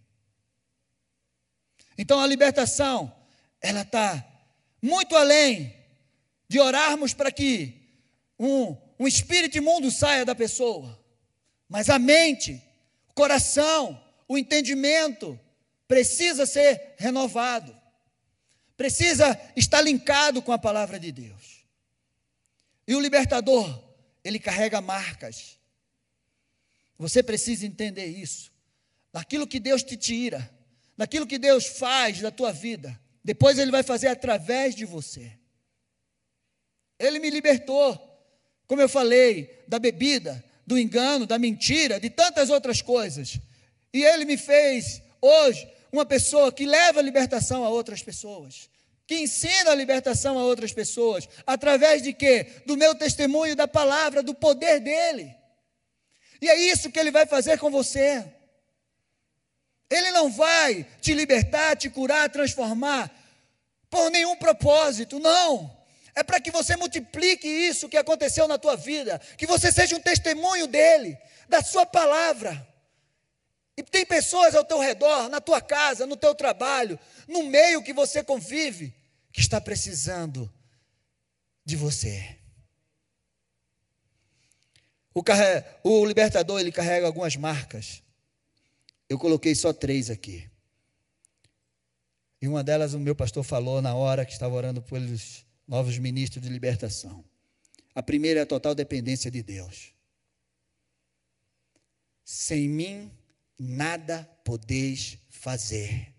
Então 1.98 2.20
a 2.20 2.28
libertação, 2.28 3.10
ela 3.62 3.84
está 3.84 4.22
muito 4.82 5.16
além 5.16 5.74
de 6.50 6.60
orarmos 6.60 7.14
para 7.14 7.32
que 7.32 7.74
um, 8.38 8.76
um 9.00 9.08
espírito 9.08 9.58
imundo 9.58 9.90
saia 9.90 10.26
da 10.26 10.36
pessoa, 10.36 11.02
mas 11.70 11.90
a 11.90 11.98
mente, 11.98 12.62
o 13.08 13.14
coração, 13.14 14.11
o 14.32 14.38
entendimento 14.38 15.38
precisa 15.90 16.46
ser 16.46 16.96
renovado, 16.98 17.78
precisa 18.78 19.38
estar 19.58 19.82
linkado 19.82 20.42
com 20.42 20.54
a 20.54 20.58
palavra 20.58 20.98
de 20.98 21.12
Deus. 21.12 21.66
E 22.88 22.96
o 22.96 23.00
libertador, 23.02 23.84
ele 24.24 24.40
carrega 24.40 24.80
marcas. 24.80 25.60
Você 26.98 27.22
precisa 27.22 27.66
entender 27.66 28.06
isso. 28.06 28.54
Naquilo 29.12 29.46
que 29.46 29.60
Deus 29.60 29.84
te 29.84 29.98
tira, 29.98 30.50
naquilo 30.96 31.28
que 31.28 31.38
Deus 31.38 31.66
faz 31.66 32.22
da 32.22 32.32
tua 32.32 32.54
vida, 32.54 32.98
depois 33.22 33.60
Ele 33.60 33.70
vai 33.70 33.84
fazer 33.84 34.08
através 34.08 34.74
de 34.74 34.86
você. 34.86 35.30
Ele 36.98 37.20
me 37.20 37.30
libertou, 37.30 38.00
como 38.66 38.82
eu 38.82 38.88
falei, 38.88 39.62
da 39.68 39.78
bebida, 39.78 40.42
do 40.66 40.80
engano, 40.80 41.26
da 41.26 41.38
mentira, 41.38 42.00
de 42.00 42.10
tantas 42.10 42.50
outras 42.50 42.82
coisas. 42.82 43.38
E 43.94 44.04
Ele 44.04 44.26
me 44.26 44.38
fez, 44.38 45.02
hoje, 45.22 45.68
uma 45.92 46.06
pessoa 46.06 46.52
que 46.52 46.66
leva 46.66 47.00
a 47.00 47.04
libertação 47.04 47.66
a 47.66 47.70
outras 47.70 48.02
pessoas. 48.02 48.70
Que 49.06 49.16
ensina 49.16 49.72
a 49.72 49.76
libertação 49.76 50.40
a 50.40 50.44
outras 50.44 50.72
pessoas. 50.72 51.28
Através 51.46 52.02
de 52.02 52.14
quê? 52.14 52.48
Do 52.66 52.78
meu 52.78 52.96
testemunho, 52.96 53.56
da 53.56 53.68
palavra, 53.68 54.24
do 54.24 54.34
poder 54.34 54.80
dele. 54.80 55.36
E 56.42 56.50
é 56.50 56.56
isso 56.56 56.90
que 56.90 57.00
ele 57.00 57.12
vai 57.12 57.26
fazer 57.26 57.60
com 57.60 57.70
você. 57.70 58.26
Ele 59.90 60.12
não 60.12 60.32
vai 60.32 60.86
te 61.02 61.14
libertar, 61.14 61.76
te 61.76 61.90
curar, 61.90 62.30
transformar 62.30 63.12
por 63.90 64.10
nenhum 64.10 64.38
propósito, 64.38 65.20
não. 65.20 65.78
É 66.16 66.24
para 66.24 66.40
que 66.40 66.50
você 66.50 66.78
multiplique 66.78 67.48
isso 67.48 67.90
que 67.90 67.98
aconteceu 67.98 68.48
na 68.48 68.58
tua 68.58 68.78
vida, 68.78 69.20
que 69.38 69.46
você 69.46 69.72
seja 69.72 69.96
um 69.96 70.00
testemunho 70.00 70.66
dele, 70.66 71.18
da 71.50 71.62
sua 71.62 71.86
palavra. 71.86 72.66
E 73.82 73.90
tem 73.90 74.06
pessoas 74.06 74.56
ao 74.56 74.64
teu 74.64 74.80
redor, 74.80 75.28
na 75.30 75.42
tua 75.42 75.60
casa, 75.60 76.06
no 76.06 76.16
teu 76.16 76.36
trabalho, 76.36 77.00
no 77.28 77.44
meio 77.44 77.84
que 77.84 77.94
você 77.94 78.24
convive, 78.24 78.94
que 79.32 79.42
está 79.42 79.60
precisando 79.60 80.52
de 81.66 81.76
você. 81.76 82.38
O, 85.14 85.24
carre... 85.24 85.64
o 85.84 86.06
libertador 86.06 86.60
ele 86.60 86.72
carrega 86.72 87.08
algumas 87.08 87.36
marcas 87.36 88.02
eu 89.12 89.20
coloquei 89.20 89.54
só 89.54 89.74
três 89.74 90.10
aqui. 90.10 90.50
E 92.42 92.48
uma 92.48 92.64
delas 92.64 92.94
o 92.94 93.00
meu 93.00 93.14
pastor 93.14 93.44
falou 93.44 93.82
na 93.82 93.94
hora 93.94 94.26
que 94.26 94.32
estava 94.32 94.56
orando 94.56 94.82
pelos 94.82 95.46
novos 95.68 95.98
ministros 95.98 96.42
de 96.42 96.48
libertação. 96.48 97.22
A 97.94 98.02
primeira 98.02 98.40
é 98.40 98.44
a 98.44 98.46
total 98.46 98.74
dependência 98.74 99.30
de 99.30 99.44
Deus. 99.44 99.94
Sem 102.24 102.70
mim 102.70 103.12
nada 103.64 104.28
podeis 104.44 105.20
fazer. 105.30 106.12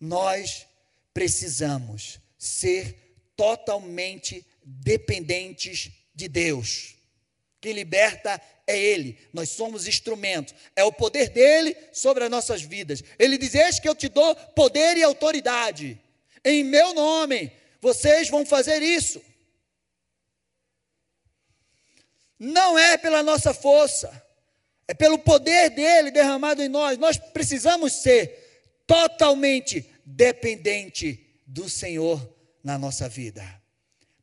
Nós 0.00 0.66
precisamos 1.12 2.18
ser 2.36 3.30
totalmente 3.36 4.44
dependentes 4.64 5.92
de 6.12 6.26
Deus. 6.26 6.96
Que 7.60 7.72
liberta 7.72 8.42
é 8.66 8.76
Ele, 8.76 9.16
nós 9.32 9.50
somos 9.50 9.86
instrumentos, 9.86 10.52
é 10.74 10.82
o 10.82 10.92
poder 10.92 11.28
dele 11.28 11.76
sobre 11.92 12.24
as 12.24 12.30
nossas 12.30 12.60
vidas. 12.60 13.02
Ele 13.16 13.38
diz: 13.38 13.54
Eis 13.54 13.78
que 13.78 13.88
eu 13.88 13.94
te 13.94 14.08
dou 14.08 14.34
poder 14.34 14.96
e 14.96 15.02
autoridade, 15.04 15.98
em 16.44 16.64
meu 16.64 16.92
nome, 16.92 17.52
vocês 17.80 18.28
vão 18.28 18.44
fazer 18.44 18.82
isso. 18.82 19.22
Não 22.36 22.76
é 22.76 22.98
pela 22.98 23.22
nossa 23.22 23.54
força, 23.54 24.23
é 24.86 24.94
pelo 24.94 25.18
poder 25.18 25.70
dele 25.70 26.10
derramado 26.10 26.62
em 26.62 26.68
nós. 26.68 26.98
Nós 26.98 27.16
precisamos 27.16 27.92
ser 27.92 28.82
totalmente 28.86 29.88
dependente 30.04 31.40
do 31.46 31.68
Senhor 31.68 32.20
na 32.62 32.78
nossa 32.78 33.08
vida, 33.08 33.44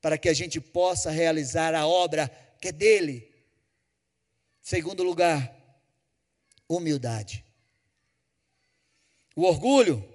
para 0.02 0.18
que 0.18 0.30
a 0.30 0.34
gente 0.34 0.60
possa 0.60 1.10
realizar 1.12 1.74
a 1.74 1.88
obra 1.88 2.30
que 2.60 2.68
é 2.68 2.72
dele 2.72 3.32
Segundo 4.62 5.02
lugar, 5.04 5.54
humildade. 6.70 7.44
O 9.36 9.44
orgulho 9.44 10.08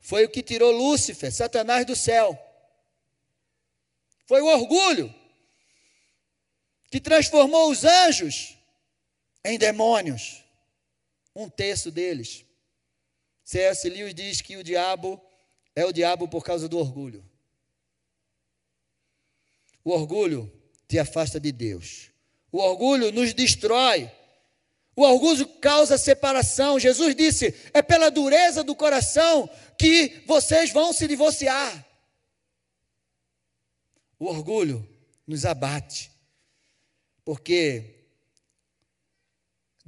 foi 0.00 0.24
o 0.24 0.30
que 0.30 0.42
tirou 0.42 0.72
Lúcifer, 0.72 1.30
Satanás, 1.30 1.84
do 1.84 1.94
céu. 1.94 2.38
Foi 4.26 4.40
o 4.40 4.46
orgulho 4.46 5.14
que 6.90 7.00
transformou 7.00 7.70
os 7.70 7.84
anjos 7.84 8.56
em 9.44 9.58
demônios. 9.58 10.44
Um 11.34 11.48
terço 11.48 11.90
deles. 11.90 12.44
C.S. 13.44 13.88
Lewis 13.88 14.14
diz 14.14 14.40
que 14.40 14.56
o 14.56 14.64
diabo 14.64 15.20
é 15.74 15.84
o 15.84 15.92
diabo 15.92 16.28
por 16.28 16.44
causa 16.44 16.68
do 16.68 16.78
orgulho. 16.78 17.24
O 19.84 19.90
orgulho 19.90 20.52
te 20.86 20.98
afasta 20.98 21.40
de 21.40 21.52
Deus. 21.52 22.10
O 22.52 22.58
orgulho 22.58 23.12
nos 23.12 23.32
destrói. 23.32 24.10
O 24.94 25.02
orgulho 25.02 25.46
causa 25.60 25.96
separação. 25.96 26.78
Jesus 26.78 27.14
disse: 27.14 27.54
é 27.72 27.80
pela 27.80 28.10
dureza 28.10 28.62
do 28.62 28.74
coração 28.74 29.48
que 29.78 30.22
vocês 30.26 30.70
vão 30.70 30.92
se 30.92 31.06
divorciar. 31.06 31.86
O 34.18 34.26
orgulho 34.26 34.86
nos 35.26 35.46
abate, 35.46 36.10
porque 37.24 37.99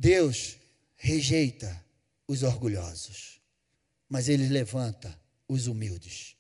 Deus 0.03 0.57
rejeita 0.97 1.81
os 2.27 2.43
orgulhosos, 2.43 3.41
mas 4.09 4.29
Ele 4.29 4.49
levanta 4.49 5.17
os 5.47 5.69
humildes. 5.69 6.35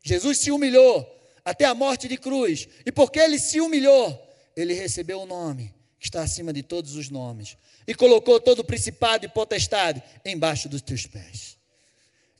Jesus 0.00 0.38
se 0.38 0.52
humilhou 0.52 1.04
até 1.44 1.64
a 1.64 1.74
morte 1.74 2.06
de 2.06 2.16
cruz, 2.16 2.68
e 2.86 2.92
porque 2.92 3.18
Ele 3.18 3.36
se 3.36 3.60
humilhou, 3.60 4.16
ele 4.54 4.74
recebeu 4.74 5.18
o 5.18 5.22
um 5.24 5.26
nome 5.26 5.74
que 5.98 6.06
está 6.06 6.22
acima 6.22 6.52
de 6.52 6.62
todos 6.62 6.94
os 6.94 7.10
nomes 7.10 7.56
e 7.84 7.96
colocou 7.96 8.38
todo 8.38 8.60
o 8.60 8.64
principado 8.64 9.26
e 9.26 9.28
potestade 9.28 10.00
embaixo 10.24 10.68
dos 10.68 10.80
teus 10.80 11.04
pés. 11.04 11.58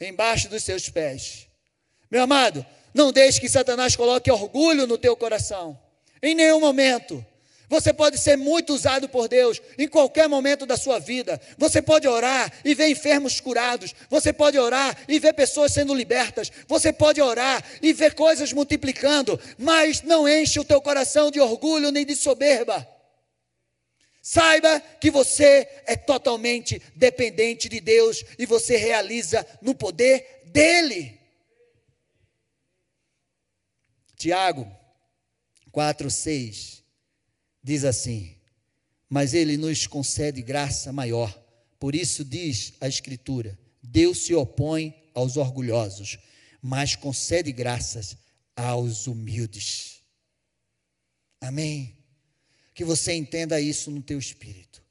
Embaixo 0.00 0.48
dos 0.48 0.62
teus 0.62 0.88
pés. 0.88 1.48
Meu 2.08 2.22
amado, 2.22 2.64
não 2.94 3.10
deixe 3.10 3.40
que 3.40 3.48
Satanás 3.48 3.96
coloque 3.96 4.30
orgulho 4.30 4.86
no 4.86 4.98
teu 4.98 5.16
coração. 5.16 5.76
Em 6.22 6.32
nenhum 6.32 6.60
momento. 6.60 7.26
Você 7.68 7.92
pode 7.92 8.18
ser 8.18 8.36
muito 8.36 8.74
usado 8.74 9.08
por 9.08 9.26
Deus 9.26 9.60
em 9.78 9.88
qualquer 9.88 10.28
momento 10.28 10.66
da 10.66 10.76
sua 10.76 10.98
vida. 10.98 11.40
Você 11.56 11.80
pode 11.80 12.06
orar 12.06 12.52
e 12.64 12.74
ver 12.74 12.88
enfermos 12.88 13.40
curados. 13.40 13.94
Você 14.10 14.32
pode 14.32 14.58
orar 14.58 14.96
e 15.08 15.18
ver 15.18 15.32
pessoas 15.32 15.72
sendo 15.72 15.94
libertas. 15.94 16.52
Você 16.68 16.92
pode 16.92 17.22
orar 17.22 17.64
e 17.80 17.92
ver 17.92 18.14
coisas 18.14 18.52
multiplicando. 18.52 19.40
Mas 19.58 20.02
não 20.02 20.28
enche 20.28 20.60
o 20.60 20.64
teu 20.64 20.80
coração 20.80 21.30
de 21.30 21.40
orgulho 21.40 21.90
nem 21.90 22.04
de 22.04 22.14
soberba. 22.14 22.86
Saiba 24.20 24.80
que 25.00 25.10
você 25.10 25.68
é 25.86 25.96
totalmente 25.96 26.80
dependente 26.94 27.68
de 27.68 27.80
Deus 27.80 28.24
e 28.38 28.46
você 28.46 28.76
realiza 28.76 29.46
no 29.60 29.74
poder 29.74 30.42
dEle. 30.46 31.18
Tiago 34.16 34.70
4, 35.72 36.10
6 36.10 36.83
diz 37.64 37.82
assim: 37.84 38.36
Mas 39.08 39.32
ele 39.32 39.56
nos 39.56 39.86
concede 39.86 40.42
graça 40.42 40.92
maior. 40.92 41.42
Por 41.80 41.94
isso 41.94 42.22
diz 42.22 42.74
a 42.80 42.86
Escritura: 42.86 43.58
Deus 43.82 44.18
se 44.18 44.34
opõe 44.34 44.94
aos 45.14 45.38
orgulhosos, 45.38 46.18
mas 46.60 46.94
concede 46.94 47.50
graças 47.50 48.16
aos 48.54 49.06
humildes. 49.06 50.02
Amém? 51.40 51.96
Que 52.74 52.84
você 52.84 53.14
entenda 53.14 53.60
isso 53.60 53.90
no 53.90 54.02
teu 54.02 54.18
espírito. 54.18 54.82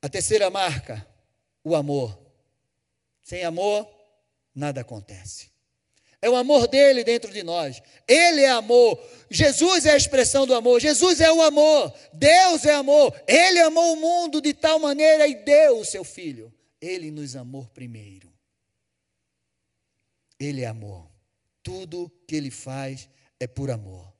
A 0.00 0.08
terceira 0.08 0.50
marca, 0.50 1.06
o 1.62 1.74
amor. 1.74 2.20
Sem 3.22 3.44
amor, 3.44 3.88
nada 4.54 4.80
acontece. 4.80 5.50
É 6.22 6.30
o 6.30 6.36
amor 6.36 6.68
dele 6.68 7.02
dentro 7.02 7.32
de 7.32 7.42
nós. 7.42 7.82
Ele 8.06 8.42
é 8.42 8.50
amor. 8.50 8.96
Jesus 9.28 9.84
é 9.84 9.90
a 9.90 9.96
expressão 9.96 10.46
do 10.46 10.54
amor. 10.54 10.80
Jesus 10.80 11.20
é 11.20 11.32
o 11.32 11.42
amor. 11.42 11.92
Deus 12.12 12.64
é 12.64 12.72
amor. 12.72 13.12
Ele 13.26 13.58
amou 13.58 13.94
o 13.94 14.00
mundo 14.00 14.40
de 14.40 14.54
tal 14.54 14.78
maneira 14.78 15.26
e 15.26 15.34
deu 15.34 15.80
o 15.80 15.84
seu 15.84 16.04
filho. 16.04 16.54
Ele 16.80 17.10
nos 17.10 17.34
amou 17.34 17.66
primeiro. 17.74 18.32
Ele 20.38 20.60
é 20.60 20.66
amor. 20.66 21.10
Tudo 21.60 22.08
que 22.28 22.36
ele 22.36 22.52
faz 22.52 23.08
é 23.40 23.48
por 23.48 23.68
amor. 23.68 24.14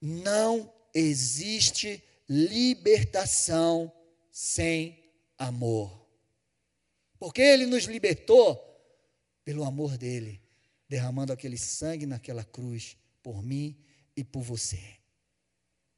Não 0.00 0.72
existe 0.94 2.02
libertação 2.26 3.92
sem 4.30 5.04
amor. 5.36 6.08
Porque 7.18 7.42
ele 7.42 7.66
nos 7.66 7.84
libertou 7.84 8.62
pelo 9.44 9.64
amor 9.64 9.98
dele 9.98 10.45
derramando 10.88 11.32
aquele 11.32 11.58
sangue 11.58 12.06
naquela 12.06 12.44
cruz 12.44 12.96
por 13.22 13.42
mim 13.42 13.76
e 14.16 14.22
por 14.22 14.42
você. 14.42 14.80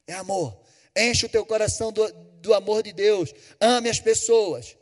É 0.07 0.15
amor. 0.15 0.63
Enche 0.97 1.27
o 1.27 1.29
teu 1.29 1.45
coração 1.45 1.93
do, 1.93 2.11
do 2.41 2.55
amor 2.55 2.83
de 2.83 2.93
Deus. 2.93 3.33
Ame 3.61 3.89
as 3.89 4.01
pessoas. 4.01 4.77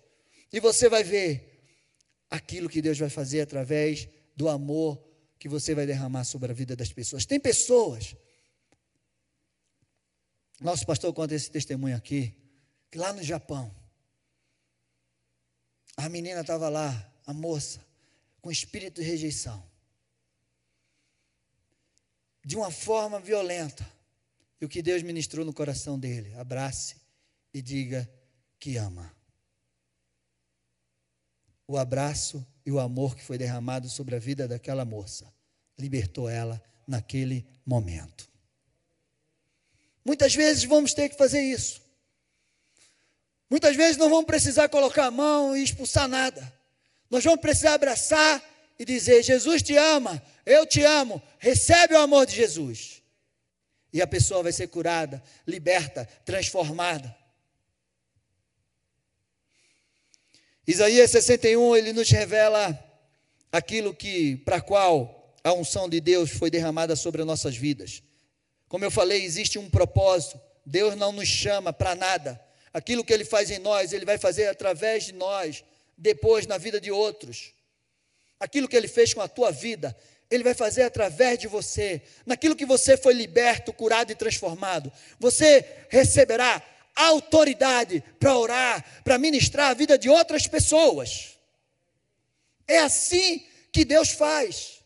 E 0.53 0.61
você 0.61 0.89
vai 0.89 1.03
ver 1.03 1.61
aquilo 2.31 2.69
que 2.69 2.81
Deus 2.81 2.99
vai 2.99 3.11
fazer 3.11 3.41
através 3.41 4.09
do 4.37 4.49
amor 4.49 5.03
que 5.39 5.49
você 5.49 5.75
vai 5.75 5.87
derramar 5.87 6.25
sobre 6.25 6.51
a 6.51 6.55
vida 6.55 6.77
das 6.77 6.93
pessoas. 6.93 7.27
Tem 7.27 7.41
pessoas. 7.41 8.17
Nosso 10.61 10.87
pastor 10.87 11.13
conta 11.13 11.35
esse 11.35 11.51
testemunho 11.51 11.97
aqui, 11.97 12.35
que 12.91 12.97
lá 12.97 13.13
no 13.13 13.23
Japão, 13.23 13.75
a 15.97 16.09
menina 16.09 16.41
estava 16.41 16.69
lá, 16.69 17.13
a 17.27 17.35
moça, 17.35 17.85
com 18.41 18.51
espírito 18.51 19.03
de 19.03 19.07
rejeição 19.07 19.63
de 22.47 22.57
uma 22.57 22.71
forma 22.71 23.19
violenta. 23.19 23.85
E 24.61 24.65
o 24.65 24.69
que 24.69 24.81
Deus 24.81 25.03
ministrou 25.03 25.45
no 25.45 25.53
coração 25.53 25.99
dele, 25.99 26.33
abrace 26.37 26.95
e 27.53 27.61
diga 27.61 28.09
que 28.61 28.77
ama. 28.77 29.13
O 31.67 31.77
abraço 31.77 32.47
e 32.65 32.71
o 32.71 32.79
amor 32.79 33.17
que 33.17 33.25
foi 33.25 33.37
derramado 33.37 33.89
sobre 33.89 34.15
a 34.15 34.21
vida 34.21 34.47
daquela 34.47 34.85
moça 34.85 35.31
libertou 35.77 36.29
ela 36.29 36.63
naquele 36.87 37.45
momento. 37.67 38.31
Muitas 40.05 40.33
vezes 40.33 40.63
vamos 40.63 40.95
ter 40.95 41.09
que 41.09 41.19
fazer 41.19 41.43
isso. 41.43 41.83
Muitas 43.51 43.75
vezes 43.75 43.97
não 43.97 44.09
vamos 44.09 44.25
precisar 44.25 44.69
colocar 44.69 45.07
a 45.07 45.11
mão 45.11 45.57
e 45.57 45.65
expulsar 45.65 46.07
nada. 46.07 46.53
Nós 47.11 47.25
vamos 47.25 47.41
precisar 47.41 47.75
abraçar 47.75 48.43
e 48.79 48.85
dizer: 48.85 49.23
Jesus 49.25 49.63
te 49.63 49.77
ama, 49.77 50.23
eu 50.47 50.65
te 50.65 50.81
amo, 50.83 51.21
recebe 51.41 51.95
o 51.95 51.99
amor 51.99 52.25
de 52.25 52.37
Jesus. 52.37 53.03
E 53.93 54.01
a 54.01 54.07
pessoa 54.07 54.45
vai 54.45 54.53
ser 54.53 54.69
curada, 54.69 55.21
liberta, 55.45 56.09
transformada. 56.25 57.15
Isaías 60.65 61.11
61, 61.11 61.77
ele 61.77 61.93
nos 61.93 62.09
revela 62.09 62.79
aquilo 63.51 63.93
que 63.93 64.37
para 64.39 64.61
qual 64.61 65.35
a 65.43 65.53
unção 65.53 65.89
de 65.89 66.01
Deus 66.01 66.31
foi 66.31 66.49
derramada 66.49 66.95
sobre 66.95 67.23
as 67.23 67.27
nossas 67.27 67.57
vidas. 67.57 68.03
Como 68.69 68.85
eu 68.85 68.91
falei, 68.91 69.25
existe 69.25 69.59
um 69.59 69.69
propósito. 69.69 70.41
Deus 70.65 70.97
não 70.97 71.11
nos 71.11 71.29
chama 71.29 71.73
para 71.73 71.95
nada. 71.95 72.41
Aquilo 72.73 73.05
que 73.05 73.13
ele 73.13 73.25
faz 73.25 73.51
em 73.51 73.59
nós, 73.59 73.93
ele 73.93 74.05
vai 74.05 74.19
fazer 74.19 74.47
através 74.47 75.05
de 75.05 75.13
nós, 75.13 75.65
depois 75.97 76.47
na 76.47 76.59
vida 76.59 76.81
de 76.81 76.91
outros 76.91 77.57
aquilo 78.39 78.69
que 78.69 78.77
ele 78.77 78.89
fez 78.89 79.13
com 79.15 79.21
a 79.21 79.29
tua 79.29 79.51
vida, 79.51 79.97
ele 80.31 80.45
vai 80.45 80.55
fazer 80.55 80.83
através 80.83 81.39
de 81.39 81.47
você, 81.47 82.03
naquilo 82.25 82.57
que 82.57 82.67
você 82.67 82.97
foi 82.97 83.15
liberto, 83.15 83.73
curado 83.73 84.11
e 84.11 84.15
transformado. 84.15 84.93
Você 85.19 85.65
receberá 85.89 86.63
autoridade 86.95 88.03
para 88.19 88.37
orar, 88.37 89.03
para 89.05 89.19
ministrar 89.19 89.71
a 89.71 89.75
vida 89.75 89.99
de 89.99 90.09
outras 90.09 90.47
pessoas. 90.47 91.37
É 92.67 92.79
assim 92.79 93.47
que 93.73 93.85
Deus 93.85 94.11
faz. 94.11 94.83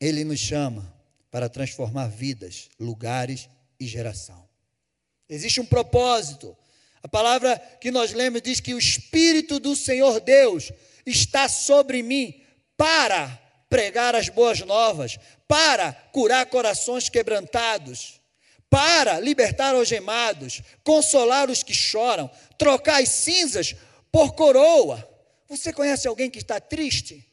Ele 0.00 0.24
nos 0.24 0.40
chama 0.40 0.92
para 1.30 1.48
transformar 1.48 2.08
vidas, 2.08 2.68
lugares 2.78 3.48
e 3.78 3.86
geração. 3.86 4.48
Existe 5.28 5.60
um 5.60 5.66
propósito 5.66 6.56
a 7.02 7.08
palavra 7.08 7.58
que 7.80 7.90
nós 7.90 8.12
lemos 8.12 8.42
diz 8.42 8.60
que 8.60 8.74
o 8.74 8.78
Espírito 8.78 9.58
do 9.58 9.74
Senhor 9.74 10.20
Deus 10.20 10.70
está 11.04 11.48
sobre 11.48 12.02
mim 12.02 12.42
para 12.76 13.38
pregar 13.68 14.14
as 14.14 14.28
boas 14.28 14.60
novas, 14.60 15.18
para 15.48 15.92
curar 16.12 16.46
corações 16.46 17.08
quebrantados, 17.08 18.20
para 18.68 19.18
libertar 19.20 19.74
algemados, 19.74 20.62
consolar 20.84 21.50
os 21.50 21.62
que 21.62 21.74
choram, 21.74 22.30
trocar 22.58 23.02
as 23.02 23.08
cinzas 23.08 23.74
por 24.10 24.34
coroa. 24.34 25.08
Você 25.48 25.72
conhece 25.72 26.08
alguém 26.08 26.30
que 26.30 26.38
está 26.38 26.60
triste? 26.60 27.26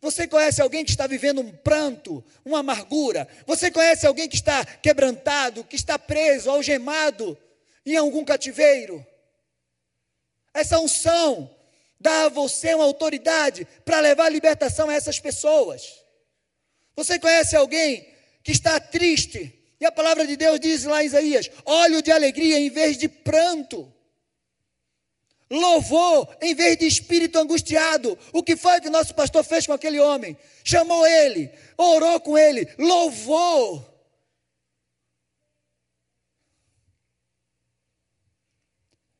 Você 0.00 0.26
conhece 0.26 0.62
alguém 0.62 0.84
que 0.84 0.90
está 0.90 1.06
vivendo 1.06 1.40
um 1.42 1.50
pranto, 1.50 2.24
uma 2.44 2.60
amargura? 2.60 3.28
Você 3.46 3.70
conhece 3.70 4.06
alguém 4.06 4.28
que 4.28 4.36
está 4.36 4.64
quebrantado, 4.64 5.64
que 5.64 5.76
está 5.76 5.98
preso, 5.98 6.50
algemado? 6.50 7.36
em 7.84 7.96
algum 7.96 8.24
cativeiro. 8.24 9.04
Essa 10.52 10.78
unção 10.78 11.54
dá 12.00 12.24
a 12.24 12.28
você 12.30 12.74
uma 12.74 12.84
autoridade 12.84 13.66
para 13.84 14.00
levar 14.00 14.24
a 14.24 14.30
libertação 14.30 14.88
a 14.88 14.94
essas 14.94 15.20
pessoas. 15.20 16.00
Você 16.96 17.18
conhece 17.18 17.54
alguém 17.54 18.08
que 18.42 18.52
está 18.52 18.80
triste? 18.80 19.74
E 19.78 19.84
a 19.84 19.92
palavra 19.92 20.26
de 20.26 20.36
Deus 20.36 20.58
diz 20.58 20.84
lá 20.84 21.02
em 21.02 21.06
Isaías: 21.06 21.50
óleo 21.64 22.02
de 22.02 22.10
alegria 22.10 22.58
em 22.58 22.70
vez 22.70 22.96
de 22.96 23.08
pranto. 23.08 23.92
Louvor 25.50 26.36
em 26.40 26.54
vez 26.54 26.78
de 26.78 26.86
espírito 26.86 27.38
angustiado. 27.38 28.16
O 28.32 28.42
que 28.42 28.56
foi 28.56 28.80
que 28.80 28.88
nosso 28.88 29.14
pastor 29.14 29.44
fez 29.44 29.66
com 29.66 29.72
aquele 29.72 29.98
homem? 29.98 30.36
Chamou 30.64 31.04
ele, 31.06 31.50
orou 31.76 32.20
com 32.20 32.38
ele, 32.38 32.68
louvou. 32.78 33.86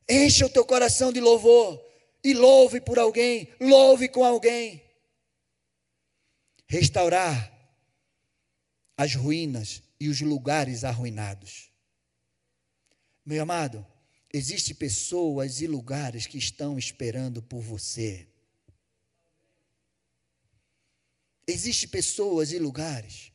Encha 0.09 0.45
o 0.45 0.49
teu 0.49 0.65
coração 0.65 1.11
de 1.11 1.19
louvor 1.19 1.90
e 2.23 2.33
louve 2.33 2.79
por 2.79 2.99
alguém, 2.99 3.47
louve 3.59 4.07
com 4.07 4.23
alguém. 4.23 4.83
Restaurar 6.67 7.51
as 8.95 9.15
ruínas 9.15 9.81
e 9.99 10.07
os 10.07 10.21
lugares 10.21 10.83
arruinados. 10.83 11.71
Meu 13.25 13.43
amado, 13.43 13.85
existem 14.31 14.75
pessoas 14.75 15.61
e 15.61 15.67
lugares 15.67 16.27
que 16.27 16.37
estão 16.37 16.77
esperando 16.77 17.41
por 17.41 17.61
você. 17.61 18.27
Existem 21.47 21.89
pessoas 21.89 22.51
e 22.51 22.59
lugares. 22.59 23.31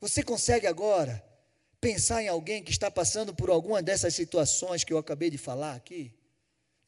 Você 0.00 0.22
consegue 0.22 0.66
agora 0.66 1.22
pensar 1.80 2.22
em 2.22 2.28
alguém 2.28 2.62
que 2.62 2.70
está 2.70 2.90
passando 2.90 3.34
por 3.34 3.50
alguma 3.50 3.82
dessas 3.82 4.14
situações 4.14 4.84
que 4.84 4.92
eu 4.92 4.98
acabei 4.98 5.30
de 5.30 5.38
falar 5.38 5.74
aqui? 5.74 6.14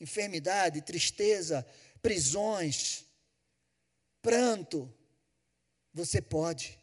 Enfermidade, 0.03 0.83
tristeza, 0.83 1.65
prisões, 2.03 3.05
pranto. 4.21 4.93
Você 5.95 6.21
pode. 6.21 6.77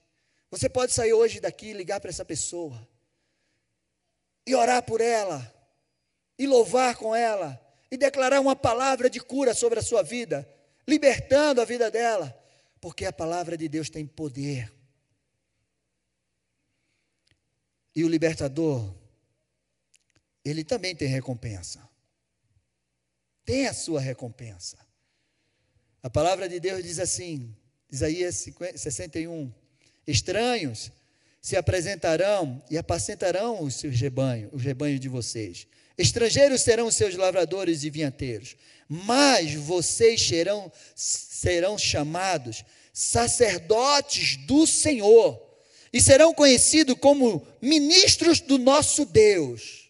Você 0.50 0.70
pode 0.70 0.94
sair 0.94 1.12
hoje 1.12 1.42
daqui 1.42 1.68
e 1.68 1.74
ligar 1.74 2.00
para 2.00 2.10
essa 2.10 2.24
pessoa. 2.24 2.88
E 4.48 4.56
orar 4.56 4.82
por 4.84 5.02
ela. 5.02 5.54
E 6.38 6.48
louvar 6.48 6.96
com 6.96 7.14
ela. 7.14 7.60
E 7.92 7.98
declarar 7.98 8.40
uma 8.40 8.56
palavra 8.56 9.10
de 9.10 9.20
cura 9.20 9.54
sobre 9.54 9.80
a 9.80 9.84
sua 9.84 10.02
vida. 10.02 10.50
Libertando 10.88 11.62
a 11.62 11.66
vida 11.66 11.92
dela. 11.92 12.34
Porque 12.80 13.04
a 13.04 13.12
palavra 13.12 13.58
de 13.58 13.68
Deus 13.68 13.90
tem 13.90 14.08
poder. 14.08 14.74
E 17.94 18.06
o 18.06 18.08
libertador, 18.08 18.96
ele 20.46 20.64
também 20.64 20.96
tem 20.96 21.10
recompensa. 21.10 21.90
Tem 23.50 23.66
a 23.66 23.74
sua 23.74 24.00
recompensa. 24.00 24.78
A 26.04 26.08
palavra 26.08 26.48
de 26.48 26.60
Deus 26.60 26.84
diz 26.84 27.00
assim, 27.00 27.52
Isaías 27.92 28.46
61, 28.76 29.52
estranhos 30.06 30.92
se 31.42 31.58
apresentarão 31.58 32.62
e 32.70 32.78
apacentarão 32.78 33.64
os 33.64 33.74
seus 33.74 34.00
rebanhos, 34.00 34.52
os 34.54 34.62
rebanhos 34.62 35.00
de 35.00 35.10
vocês. 35.10 35.66
Estrangeiros 35.98 36.62
serão 36.62 36.86
os 36.86 36.96
seus 36.96 37.16
lavradores 37.16 37.84
e 37.84 37.90
vinhateiros, 37.90 38.56
mas 38.88 39.56
vocês 39.56 40.22
serão, 40.22 40.72
serão 40.96 41.76
chamados 41.76 42.64
sacerdotes 42.94 44.38
do 44.46 44.68
Senhor 44.68 45.44
e 45.92 46.00
serão 46.00 46.36
conhecidos 46.36 46.98
como 47.00 47.44
ministros 47.60 48.42
do 48.42 48.60
nosso 48.60 49.06
Deus. 49.06 49.90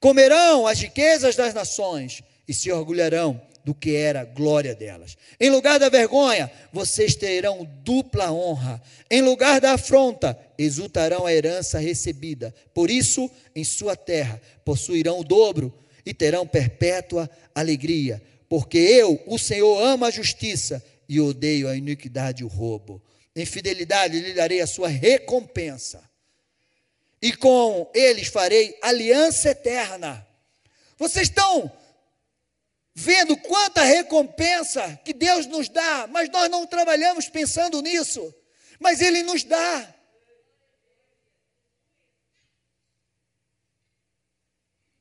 Comerão 0.00 0.66
as 0.66 0.80
riquezas 0.80 1.36
das 1.36 1.52
nações 1.52 2.22
e 2.50 2.52
se 2.52 2.68
orgulharão 2.72 3.40
do 3.64 3.72
que 3.72 3.94
era 3.94 4.24
glória 4.24 4.74
delas. 4.74 5.16
Em 5.38 5.48
lugar 5.50 5.78
da 5.78 5.88
vergonha, 5.88 6.50
vocês 6.72 7.14
terão 7.14 7.64
dupla 7.84 8.32
honra. 8.32 8.82
Em 9.08 9.22
lugar 9.22 9.60
da 9.60 9.74
afronta, 9.74 10.36
exultarão 10.58 11.26
a 11.26 11.32
herança 11.32 11.78
recebida. 11.78 12.52
Por 12.74 12.90
isso, 12.90 13.30
em 13.54 13.62
sua 13.62 13.94
terra, 13.94 14.42
possuirão 14.64 15.20
o 15.20 15.24
dobro 15.24 15.72
e 16.04 16.12
terão 16.12 16.44
perpétua 16.44 17.30
alegria. 17.54 18.20
Porque 18.48 18.78
eu, 18.78 19.22
o 19.28 19.38
Senhor, 19.38 19.80
amo 19.80 20.06
a 20.06 20.10
justiça 20.10 20.84
e 21.08 21.20
odeio 21.20 21.68
a 21.68 21.76
iniquidade 21.76 22.42
e 22.42 22.44
o 22.44 22.48
roubo. 22.48 23.00
Em 23.36 23.46
fidelidade 23.46 24.18
lhe 24.18 24.32
darei 24.32 24.60
a 24.60 24.66
sua 24.66 24.88
recompensa. 24.88 26.02
E 27.22 27.32
com 27.32 27.88
eles 27.94 28.26
farei 28.26 28.76
aliança 28.82 29.50
eterna. 29.50 30.26
Vocês 30.98 31.28
estão 31.28 31.70
vendo 32.94 33.36
quanta 33.36 33.82
recompensa 33.82 35.00
que 35.04 35.12
Deus 35.12 35.46
nos 35.46 35.68
dá, 35.68 36.06
mas 36.08 36.28
nós 36.30 36.50
não 36.50 36.66
trabalhamos 36.66 37.28
pensando 37.28 37.80
nisso, 37.80 38.34
mas 38.78 39.00
Ele 39.00 39.22
nos 39.22 39.44
dá. 39.44 39.94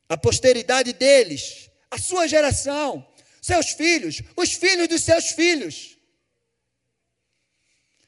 A 0.08 0.18
posteridade 0.18 0.94
deles, 0.94 1.70
a 1.92 1.98
sua 1.98 2.28
geração, 2.28 3.08
seus 3.42 3.72
filhos, 3.72 4.22
os 4.36 4.54
filhos 4.54 4.88
dos 4.88 5.04
seus 5.04 5.30
filhos, 5.30 5.98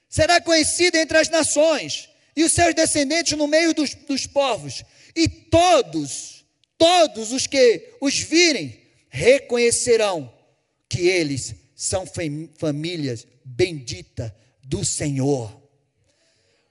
será 0.10 0.42
conhecida 0.42 1.00
entre 1.00 1.18
as 1.18 1.30
nações 1.30 2.10
e 2.36 2.44
os 2.44 2.52
seus 2.52 2.74
descendentes 2.74 3.38
no 3.38 3.48
meio 3.48 3.74
dos, 3.74 3.94
dos 3.94 4.26
povos, 4.26 4.84
e 5.16 5.28
todos, 5.28 6.46
todos 6.78 7.32
os 7.32 7.46
que 7.48 7.96
os 8.02 8.18
virem, 8.20 8.81
reconhecerão 9.12 10.34
que 10.90 11.02
eles 11.08 11.54
são 11.76 12.06
famílias 12.58 13.28
benditas 13.44 14.32
do 14.64 14.86
Senhor. 14.86 15.62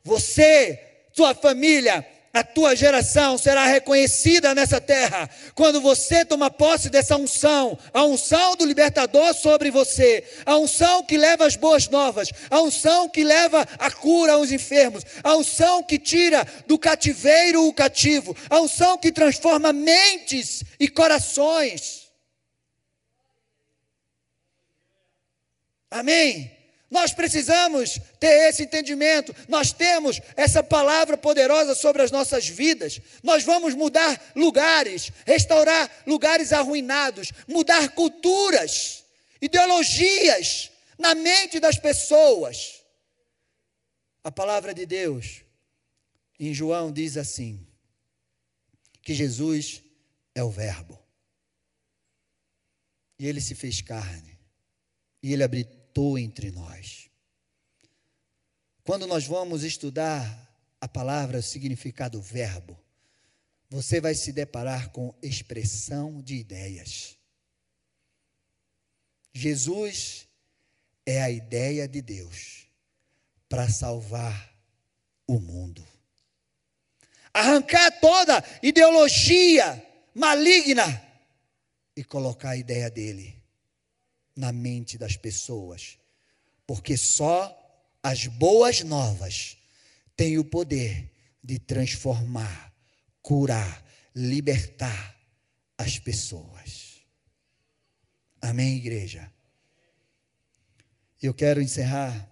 Você, 0.02 0.80
sua 1.12 1.34
família, 1.34 2.04
a 2.32 2.42
tua 2.42 2.74
geração 2.74 3.36
será 3.36 3.66
reconhecida 3.66 4.54
nessa 4.54 4.80
terra 4.80 5.28
quando 5.54 5.80
você 5.80 6.24
toma 6.24 6.50
posse 6.50 6.88
dessa 6.88 7.16
unção, 7.16 7.78
a 7.92 8.04
unção 8.04 8.56
do 8.56 8.64
libertador 8.64 9.34
sobre 9.34 9.70
você, 9.70 10.24
a 10.46 10.56
unção 10.56 11.02
que 11.02 11.18
leva 11.18 11.44
as 11.44 11.56
boas 11.56 11.88
novas, 11.88 12.30
a 12.48 12.60
unção 12.62 13.08
que 13.08 13.22
leva 13.22 13.66
a 13.78 13.90
cura 13.90 14.34
aos 14.34 14.50
enfermos, 14.50 15.04
a 15.22 15.36
unção 15.36 15.82
que 15.82 15.98
tira 15.98 16.46
do 16.66 16.78
cativeiro 16.78 17.66
o 17.66 17.72
cativo, 17.72 18.34
a 18.48 18.60
unção 18.60 18.96
que 18.96 19.12
transforma 19.12 19.72
mentes 19.72 20.62
e 20.78 20.88
corações. 20.88 21.99
Amém? 25.90 26.56
Nós 26.90 27.12
precisamos 27.12 28.00
ter 28.18 28.48
esse 28.48 28.64
entendimento. 28.64 29.34
Nós 29.48 29.72
temos 29.72 30.20
essa 30.36 30.62
palavra 30.62 31.16
poderosa 31.16 31.74
sobre 31.74 32.02
as 32.02 32.10
nossas 32.10 32.48
vidas. 32.48 33.00
Nós 33.22 33.44
vamos 33.44 33.74
mudar 33.74 34.20
lugares, 34.34 35.12
restaurar 35.24 35.88
lugares 36.04 36.52
arruinados, 36.52 37.32
mudar 37.46 37.90
culturas, 37.90 39.04
ideologias 39.40 40.70
na 40.98 41.14
mente 41.14 41.60
das 41.60 41.78
pessoas. 41.78 42.82
A 44.24 44.32
palavra 44.32 44.74
de 44.74 44.84
Deus 44.84 45.42
em 46.40 46.52
João 46.52 46.92
diz 46.92 47.16
assim: 47.16 47.64
que 49.00 49.14
Jesus 49.14 49.82
é 50.34 50.42
o 50.42 50.50
Verbo. 50.50 50.98
E 53.18 53.26
ele 53.26 53.40
se 53.40 53.54
fez 53.54 53.80
carne. 53.80 54.38
E 55.22 55.32
ele 55.32 55.44
abriu 55.44 55.79
habitou 55.90 56.18
entre 56.18 56.50
nós. 56.50 57.10
Quando 58.84 59.06
nós 59.06 59.26
vamos 59.26 59.64
estudar 59.64 60.48
a 60.80 60.88
palavra, 60.88 61.38
o 61.38 61.42
significado 61.42 62.20
verbo, 62.20 62.78
você 63.68 64.00
vai 64.00 64.14
se 64.14 64.32
deparar 64.32 64.90
com 64.90 65.14
expressão 65.22 66.22
de 66.22 66.36
ideias. 66.36 67.16
Jesus 69.32 70.26
é 71.04 71.22
a 71.22 71.30
ideia 71.30 71.86
de 71.86 72.00
Deus 72.00 72.66
para 73.48 73.68
salvar 73.68 74.52
o 75.26 75.38
mundo. 75.38 75.86
Arrancar 77.32 78.00
toda 78.00 78.42
ideologia 78.62 79.86
maligna 80.14 81.06
e 81.94 82.02
colocar 82.02 82.50
a 82.50 82.56
ideia 82.56 82.90
dele 82.90 83.39
na 84.40 84.50
mente 84.50 84.96
das 84.96 85.16
pessoas, 85.16 85.98
porque 86.66 86.96
só 86.96 87.56
as 88.02 88.26
boas 88.26 88.80
novas 88.80 89.58
têm 90.16 90.38
o 90.38 90.44
poder 90.44 91.12
de 91.44 91.58
transformar, 91.58 92.74
curar, 93.22 93.86
libertar 94.14 95.16
as 95.76 95.98
pessoas. 95.98 97.02
Amém, 98.40 98.76
igreja? 98.76 99.30
Eu 101.22 101.34
quero 101.34 101.60
encerrar 101.60 102.26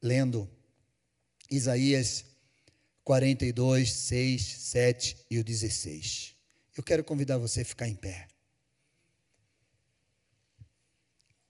lendo 0.00 0.48
Isaías 1.50 2.24
42, 3.02 3.92
6, 3.92 4.42
7 4.42 5.16
e 5.28 5.38
o 5.38 5.44
16. 5.44 6.36
Eu 6.76 6.84
quero 6.84 7.02
convidar 7.02 7.38
você 7.38 7.62
a 7.62 7.64
ficar 7.64 7.88
em 7.88 7.96
pé. 7.96 8.28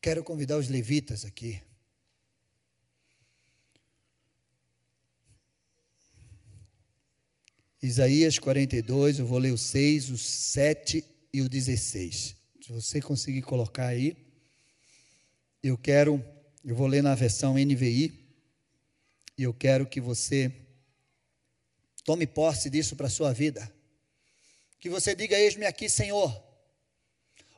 Quero 0.00 0.24
convidar 0.24 0.56
os 0.56 0.68
levitas 0.68 1.26
aqui. 1.26 1.60
Isaías 7.82 8.38
42, 8.38 9.18
eu 9.18 9.26
vou 9.26 9.38
ler 9.38 9.52
o 9.52 9.58
6, 9.58 10.10
o 10.10 10.16
7 10.16 11.04
e 11.32 11.42
o 11.42 11.48
16. 11.48 12.36
Se 12.62 12.72
você 12.72 13.00
conseguir 13.00 13.42
colocar 13.42 13.86
aí, 13.86 14.16
eu 15.62 15.76
quero, 15.76 16.24
eu 16.64 16.74
vou 16.74 16.86
ler 16.86 17.02
na 17.02 17.14
versão 17.14 17.54
NVI, 17.54 18.18
e 19.36 19.42
eu 19.42 19.52
quero 19.52 19.86
que 19.86 20.00
você 20.00 20.50
tome 22.04 22.26
posse 22.26 22.70
disso 22.70 22.96
para 22.96 23.06
a 23.06 23.10
sua 23.10 23.32
vida. 23.34 23.70
Que 24.78 24.88
você 24.88 25.14
diga: 25.14 25.38
Eis-me 25.38 25.66
aqui, 25.66 25.90
Senhor. 25.90 26.42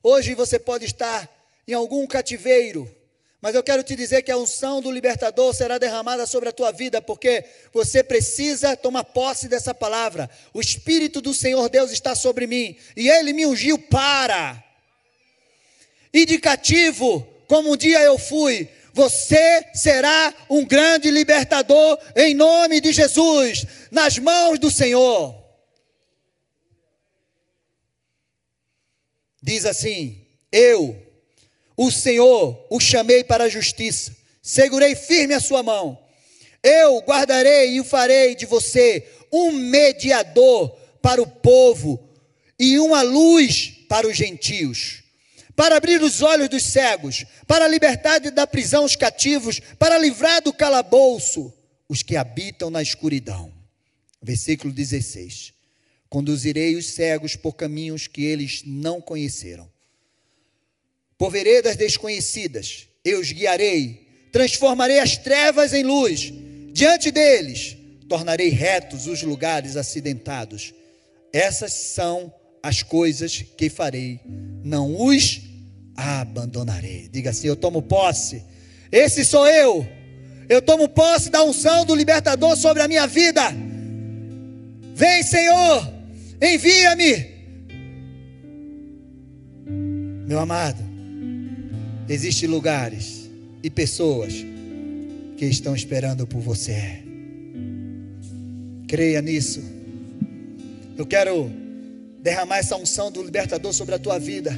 Hoje 0.02 0.34
você 0.34 0.58
pode 0.58 0.84
estar 0.84 1.41
em 1.66 1.72
algum 1.72 2.06
cativeiro. 2.06 2.90
Mas 3.42 3.56
eu 3.56 3.62
quero 3.62 3.82
te 3.82 3.96
dizer 3.96 4.22
que 4.22 4.30
a 4.30 4.36
unção 4.36 4.80
do 4.80 4.88
libertador 4.88 5.52
será 5.52 5.76
derramada 5.76 6.26
sobre 6.26 6.48
a 6.48 6.52
tua 6.52 6.70
vida, 6.70 7.02
porque 7.02 7.44
você 7.72 8.00
precisa 8.00 8.76
tomar 8.76 9.02
posse 9.02 9.48
dessa 9.48 9.74
palavra. 9.74 10.30
O 10.54 10.60
Espírito 10.60 11.20
do 11.20 11.34
Senhor 11.34 11.68
Deus 11.68 11.90
está 11.90 12.14
sobre 12.14 12.46
mim, 12.46 12.76
e 12.96 13.10
Ele 13.10 13.32
me 13.32 13.44
ungiu 13.44 13.76
para. 13.78 14.62
E 16.12 16.24
de 16.24 16.38
cativo, 16.38 17.26
como 17.48 17.72
um 17.72 17.76
dia 17.76 18.00
eu 18.02 18.16
fui, 18.16 18.68
você 18.92 19.66
será 19.74 20.32
um 20.48 20.64
grande 20.64 21.10
libertador 21.10 21.98
em 22.14 22.34
nome 22.34 22.80
de 22.80 22.92
Jesus, 22.92 23.66
nas 23.90 24.18
mãos 24.18 24.60
do 24.60 24.70
Senhor. 24.70 25.34
Diz 29.42 29.64
assim: 29.64 30.24
Eu 30.52 31.01
o 31.84 31.90
Senhor 31.90 32.64
o 32.70 32.78
chamei 32.78 33.24
para 33.24 33.44
a 33.44 33.48
justiça, 33.48 34.16
segurei 34.40 34.94
firme 34.94 35.34
a 35.34 35.40
sua 35.40 35.64
mão. 35.64 35.98
Eu 36.62 37.00
guardarei 37.00 37.76
e 37.76 37.84
farei 37.84 38.36
de 38.36 38.46
você 38.46 39.04
um 39.32 39.50
mediador 39.50 40.70
para 41.02 41.20
o 41.20 41.26
povo 41.26 42.08
e 42.56 42.78
uma 42.78 43.02
luz 43.02 43.72
para 43.88 44.06
os 44.06 44.16
gentios, 44.16 45.02
para 45.56 45.76
abrir 45.76 46.00
os 46.00 46.22
olhos 46.22 46.48
dos 46.48 46.62
cegos, 46.62 47.24
para 47.48 47.66
libertar 47.66 48.20
da 48.20 48.46
prisão 48.46 48.84
os 48.84 48.94
cativos, 48.94 49.58
para 49.76 49.98
livrar 49.98 50.40
do 50.40 50.52
calabouço 50.52 51.52
os 51.88 52.00
que 52.00 52.16
habitam 52.16 52.70
na 52.70 52.80
escuridão. 52.80 53.52
Versículo 54.22 54.72
16: 54.72 55.52
Conduzirei 56.08 56.76
os 56.76 56.90
cegos 56.90 57.34
por 57.34 57.54
caminhos 57.54 58.06
que 58.06 58.24
eles 58.24 58.62
não 58.64 59.00
conheceram 59.00 59.71
por 61.22 61.30
veredas 61.30 61.76
desconhecidas, 61.76 62.88
eu 63.04 63.20
os 63.20 63.30
guiarei, 63.30 64.08
transformarei 64.32 64.98
as 64.98 65.16
trevas 65.16 65.72
em 65.72 65.84
luz, 65.84 66.32
diante 66.72 67.12
deles 67.12 67.76
tornarei 68.08 68.48
retos 68.48 69.06
os 69.06 69.22
lugares 69.22 69.76
acidentados. 69.76 70.74
Essas 71.32 71.72
são 71.74 72.34
as 72.60 72.82
coisas 72.82 73.40
que 73.56 73.70
farei, 73.70 74.18
não 74.64 75.00
os 75.00 75.42
abandonarei. 75.96 77.08
Diga 77.08 77.30
assim: 77.30 77.46
Eu 77.46 77.54
tomo 77.54 77.82
posse, 77.82 78.42
esse 78.90 79.24
sou 79.24 79.46
eu. 79.46 79.86
Eu 80.48 80.60
tomo 80.60 80.88
posse 80.88 81.30
da 81.30 81.44
unção 81.44 81.84
do 81.84 81.94
libertador 81.94 82.56
sobre 82.56 82.82
a 82.82 82.88
minha 82.88 83.06
vida. 83.06 83.42
Vem, 84.92 85.22
Senhor, 85.22 85.88
envia-me. 86.42 87.30
Meu 90.26 90.40
amado, 90.40 90.91
Existem 92.08 92.48
lugares 92.48 93.30
e 93.62 93.70
pessoas 93.70 94.34
que 95.36 95.46
estão 95.46 95.74
esperando 95.74 96.26
por 96.26 96.40
você. 96.40 97.00
Creia 98.88 99.22
nisso. 99.22 99.62
Eu 100.96 101.06
quero 101.06 101.50
derramar 102.20 102.58
essa 102.58 102.76
unção 102.76 103.10
do 103.10 103.22
libertador 103.22 103.72
sobre 103.72 103.94
a 103.94 103.98
tua 103.98 104.18
vida. 104.18 104.56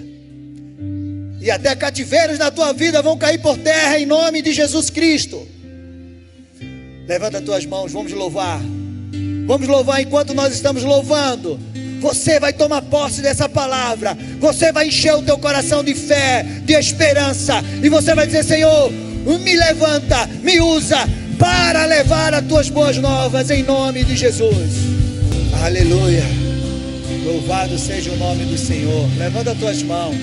E 1.40 1.50
até 1.50 1.74
cativeiros 1.76 2.38
na 2.38 2.50
tua 2.50 2.72
vida 2.72 3.02
vão 3.02 3.18
cair 3.18 3.40
por 3.40 3.58
terra 3.58 3.98
em 3.98 4.06
nome 4.06 4.42
de 4.42 4.52
Jesus 4.52 4.90
Cristo. 4.90 5.46
Levanta 7.06 7.38
as 7.38 7.44
tuas 7.44 7.66
mãos, 7.66 7.92
vamos 7.92 8.12
louvar. 8.12 8.60
Vamos 9.46 9.68
louvar 9.68 10.00
enquanto 10.00 10.32
nós 10.34 10.54
estamos 10.54 10.82
louvando. 10.82 11.60
Você 12.04 12.38
vai 12.38 12.52
tomar 12.52 12.82
posse 12.82 13.22
dessa 13.22 13.48
palavra. 13.48 14.14
Você 14.38 14.70
vai 14.70 14.88
encher 14.88 15.14
o 15.14 15.22
teu 15.22 15.38
coração 15.38 15.82
de 15.82 15.94
fé, 15.94 16.44
de 16.62 16.74
esperança. 16.74 17.64
E 17.82 17.88
você 17.88 18.14
vai 18.14 18.26
dizer: 18.26 18.44
Senhor, 18.44 18.92
me 18.92 19.56
levanta, 19.56 20.26
me 20.42 20.60
usa 20.60 20.98
para 21.38 21.86
levar 21.86 22.34
as 22.34 22.46
tuas 22.46 22.68
boas 22.68 22.98
novas 22.98 23.50
em 23.50 23.62
nome 23.62 24.04
de 24.04 24.14
Jesus. 24.16 24.74
Aleluia. 25.64 26.24
Louvado 27.24 27.78
seja 27.78 28.12
o 28.12 28.16
nome 28.18 28.44
do 28.44 28.58
Senhor. 28.58 29.08
Levanta 29.16 29.52
as 29.52 29.58
tuas 29.58 29.82
mãos. 29.82 30.14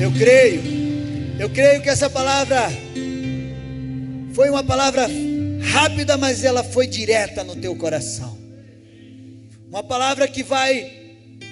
Eu 0.00 0.10
creio. 0.10 0.60
Eu 1.38 1.48
creio 1.50 1.82
que 1.82 1.88
essa 1.88 2.10
palavra 2.10 2.68
foi 4.34 4.50
uma 4.50 4.64
palavra 4.64 5.08
rápida, 5.72 6.16
mas 6.16 6.42
ela 6.42 6.64
foi 6.64 6.88
direta 6.88 7.44
no 7.44 7.54
teu 7.54 7.76
coração. 7.76 8.35
Uma 9.76 9.84
palavra 9.84 10.26
que 10.26 10.42
vai 10.42 10.90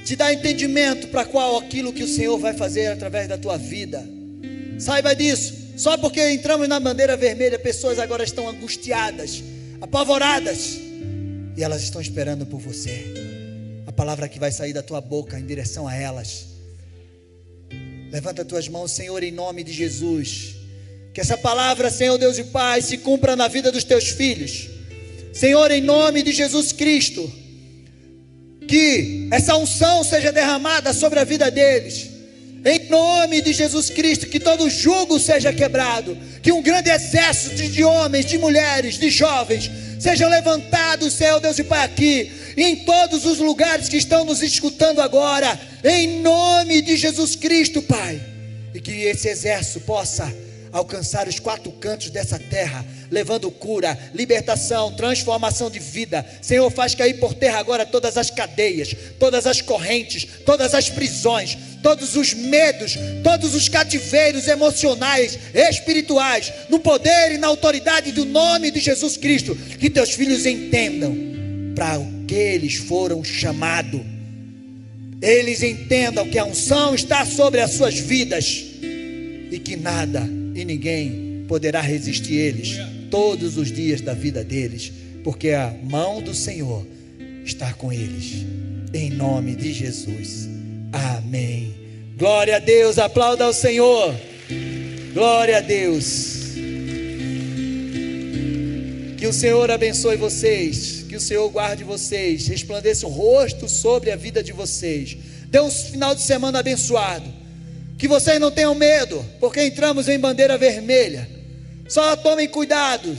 te 0.03 0.17
dar 0.17 0.33
entendimento 0.33 1.09
para 1.09 1.27
qual 1.27 1.59
aquilo 1.59 1.93
que 1.93 2.03
o 2.03 2.09
Senhor 2.09 2.39
vai 2.39 2.55
fazer 2.55 2.87
através 2.87 3.29
da 3.29 3.37
tua 3.37 3.59
vida. 3.59 4.03
Saiba 4.79 5.15
disso. 5.15 5.53
Só 5.77 5.99
porque 5.99 6.31
entramos 6.31 6.67
na 6.67 6.81
bandeira 6.81 7.19
vermelha, 7.19 7.59
pessoas 7.59 7.99
agora 7.99 8.25
estão 8.25 8.49
angustiadas, 8.49 9.45
apavoradas, 9.79 10.79
e 11.55 11.63
elas 11.63 11.83
estão 11.83 12.01
esperando 12.01 12.47
por 12.47 12.59
você. 12.59 13.05
A 13.87 13.93
palavra 13.93 14.27
que 14.27 14.39
vai 14.39 14.51
sair 14.51 14.73
da 14.73 14.83
tua 14.83 15.03
boca 15.03 15.39
em 15.39 15.45
direção 15.45 15.87
a 15.87 15.95
elas. 15.95 16.47
Levanta 18.11 18.41
as 18.41 18.49
tuas 18.49 18.69
mãos, 18.69 18.91
Senhor, 18.93 19.23
em 19.23 19.33
nome 19.33 19.63
de 19.63 19.73
Jesus. 19.75 20.57
Que 21.13 21.21
essa 21.21 21.37
palavra, 21.37 21.91
Senhor 21.91 22.17
Deus 22.17 22.39
e 22.39 22.45
Pai, 22.45 22.81
se 22.81 22.97
cumpra 22.97 23.37
na 23.37 23.49
vida 23.49 23.71
dos 23.71 23.85
teus 23.85 24.09
filhos. 24.09 24.71
Senhor, 25.31 25.71
em 25.71 25.83
nome 25.83 26.23
de 26.23 26.33
Jesus 26.33 26.73
Cristo, 26.73 27.44
que 28.67 29.29
essa 29.31 29.57
unção 29.57 30.03
seja 30.05 30.33
derramada 30.33 30.93
sobre 30.93 31.21
a 31.21 31.25
vida 31.25 31.51
deles. 31.51 32.11
Em 32.65 32.89
nome 32.89 33.43
de 33.43 33.53
Jesus 33.53 33.91
Cristo, 33.91 34.27
que 34.27 34.41
todo 34.41 34.71
jugo 34.71 35.21
seja 35.21 35.53
quebrado, 35.53 36.17
que 36.43 36.51
um 36.51 36.63
grande 36.63 36.89
exército 36.89 37.69
de 37.69 37.85
homens, 37.85 38.25
de 38.25 38.39
mulheres, 38.39 38.99
de 38.99 39.11
jovens 39.11 39.71
sejam 40.01 40.31
levantados, 40.31 41.13
Senhor 41.13 41.41
Deus 41.41 41.59
e 41.59 41.65
Pai, 41.65 41.85
aqui, 41.85 42.33
em 42.57 42.77
todos 42.77 43.25
os 43.27 43.39
lugares 43.39 43.89
que 43.89 43.97
estão 43.97 44.25
nos 44.25 44.43
escutando 44.43 45.01
agora, 45.01 45.59
em 45.83 46.21
nome 46.21 46.81
de 46.81 46.97
Jesus 46.97 47.37
Cristo, 47.37 47.83
Pai, 47.83 48.21
e 48.75 48.81
que 48.81 48.93
esse 48.93 49.29
exército 49.29 49.81
possa 49.81 50.33
alcançar 50.73 51.29
os 51.29 51.39
quatro 51.39 51.71
cantos 51.73 52.11
dessa 52.11 52.39
terra, 52.39 52.85
levando 53.15 53.51
cura, 53.51 53.97
libertação, 54.13 54.93
transformação 54.93 55.71
de 55.71 55.79
vida. 55.79 56.27
Senhor, 56.43 56.69
faz 56.71 56.95
cair 56.95 57.15
por 57.15 57.33
terra 57.33 57.59
agora 57.59 57.87
todas 57.87 58.19
as 58.19 58.29
cadeias, 58.29 58.95
todas 59.19 59.47
as 59.47 59.63
correntes, 59.63 60.27
todas 60.45 60.75
as 60.75 60.91
prisões, 60.91 61.57
todos 61.83 62.17
os 62.17 62.35
medos, 62.35 62.99
todos 63.23 63.55
os 63.55 63.69
cativeiros 63.69 64.49
emocionais, 64.49 65.39
espirituais, 65.55 66.53
no 66.69 66.81
poder 66.81 67.33
e 67.33 67.39
na 67.39 67.47
autoridade 67.47 68.11
do 68.11 68.25
nome 68.25 68.71
de 68.71 68.81
Jesus 68.81 69.17
Cristo. 69.17 69.55
Que 69.55 69.89
teus 69.89 70.11
filhos 70.11 70.45
entendam 70.45 71.17
para 71.75 71.99
o 71.99 72.25
que 72.27 72.35
eles 72.35 72.75
foram 72.75 73.23
chamados. 73.23 74.01
Eles 75.23 75.63
entendam 75.63 76.29
que 76.29 76.39
a 76.39 76.45
unção 76.45 76.95
está 76.95 77.25
sobre 77.25 77.61
as 77.61 77.71
suas 77.71 77.95
vidas 77.95 78.65
e 79.51 79.59
que 79.59 79.77
nada 79.77 80.21
e 80.55 80.65
ninguém 80.65 81.34
poderá 81.55 81.81
resistir 81.81 82.35
eles 82.35 82.81
todos 83.09 83.57
os 83.57 83.71
dias 83.71 84.01
da 84.01 84.13
vida 84.13 84.43
deles, 84.43 84.93
porque 85.23 85.51
a 85.51 85.73
mão 85.85 86.21
do 86.21 86.35
Senhor 86.35 86.85
está 87.45 87.73
com 87.75 87.93
eles. 87.93 88.45
Em 88.93 89.09
nome 89.09 89.55
de 89.55 89.73
Jesus. 89.73 90.49
Amém. 90.93 91.73
Glória 92.19 92.57
a 92.57 92.59
Deus, 92.59 92.99
aplauda 92.99 93.45
ao 93.45 93.53
Senhor. 93.53 94.13
Glória 95.13 95.59
a 95.59 95.61
Deus. 95.61 96.57
Que 99.17 99.25
o 99.29 99.33
Senhor 99.33 99.71
abençoe 99.71 100.17
vocês, 100.17 101.05
que 101.09 101.15
o 101.15 101.21
Senhor 101.21 101.49
guarde 101.51 101.85
vocês, 101.85 102.49
resplandeça 102.49 103.07
o 103.07 103.11
rosto 103.11 103.69
sobre 103.69 104.11
a 104.11 104.17
vida 104.17 104.43
de 104.43 104.51
vocês. 104.51 105.17
Dê 105.47 105.61
um 105.61 105.71
final 105.71 106.17
de 106.17 106.23
semana 106.23 106.59
abençoado. 106.59 107.33
Que 107.97 108.09
vocês 108.09 108.41
não 108.41 108.51
tenham 108.51 108.75
medo, 108.75 109.25
porque 109.39 109.65
entramos 109.65 110.09
em 110.09 110.19
bandeira 110.19 110.59
vermelha. 110.59 111.33
Só 111.89 112.17
tomem 112.17 112.49
cuidado, 112.49 113.17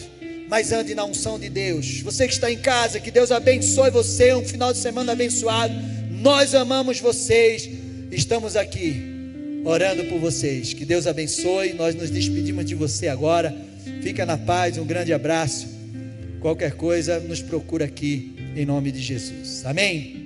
mas 0.48 0.72
ande 0.72 0.96
na 0.96 1.06
unção 1.06 1.40
de 1.40 1.50
Deus. 1.50 2.02
Você 2.02 2.28
que 2.28 2.34
está 2.34 2.52
em 2.52 2.58
casa, 2.58 3.00
que 3.00 3.12
Deus 3.12 3.32
abençoe 3.32 3.92
você. 3.92 4.34
Um 4.34 4.46
final 4.46 4.74
de 4.74 4.80
semana 4.80 5.12
abençoado. 5.12 5.74
Nós 6.12 6.56
amamos 6.56 7.00
vocês. 7.00 7.70
Estamos 8.12 8.56
aqui 8.56 9.62
orando 9.64 10.06
por 10.06 10.20
vocês. 10.20 10.74
Que 10.74 10.86
Deus 10.86 11.08
abençoe. 11.08 11.74
Nós 11.74 11.96
nos 11.96 12.10
despedimos 12.10 12.66
de 12.66 12.76
você 12.76 13.08
agora. 13.08 13.56
Fica 14.02 14.26
na 14.26 14.38
paz. 14.38 14.78
Um 14.78 14.86
grande 14.86 15.14
abraço. 15.14 15.68
Qualquer 16.42 16.74
coisa, 16.74 17.20
nos 17.20 17.42
procura 17.42 17.86
aqui 17.86 18.36
em 18.56 18.66
nome 18.66 18.92
de 18.92 19.02
Jesus. 19.02 19.66
Amém. 19.66 20.25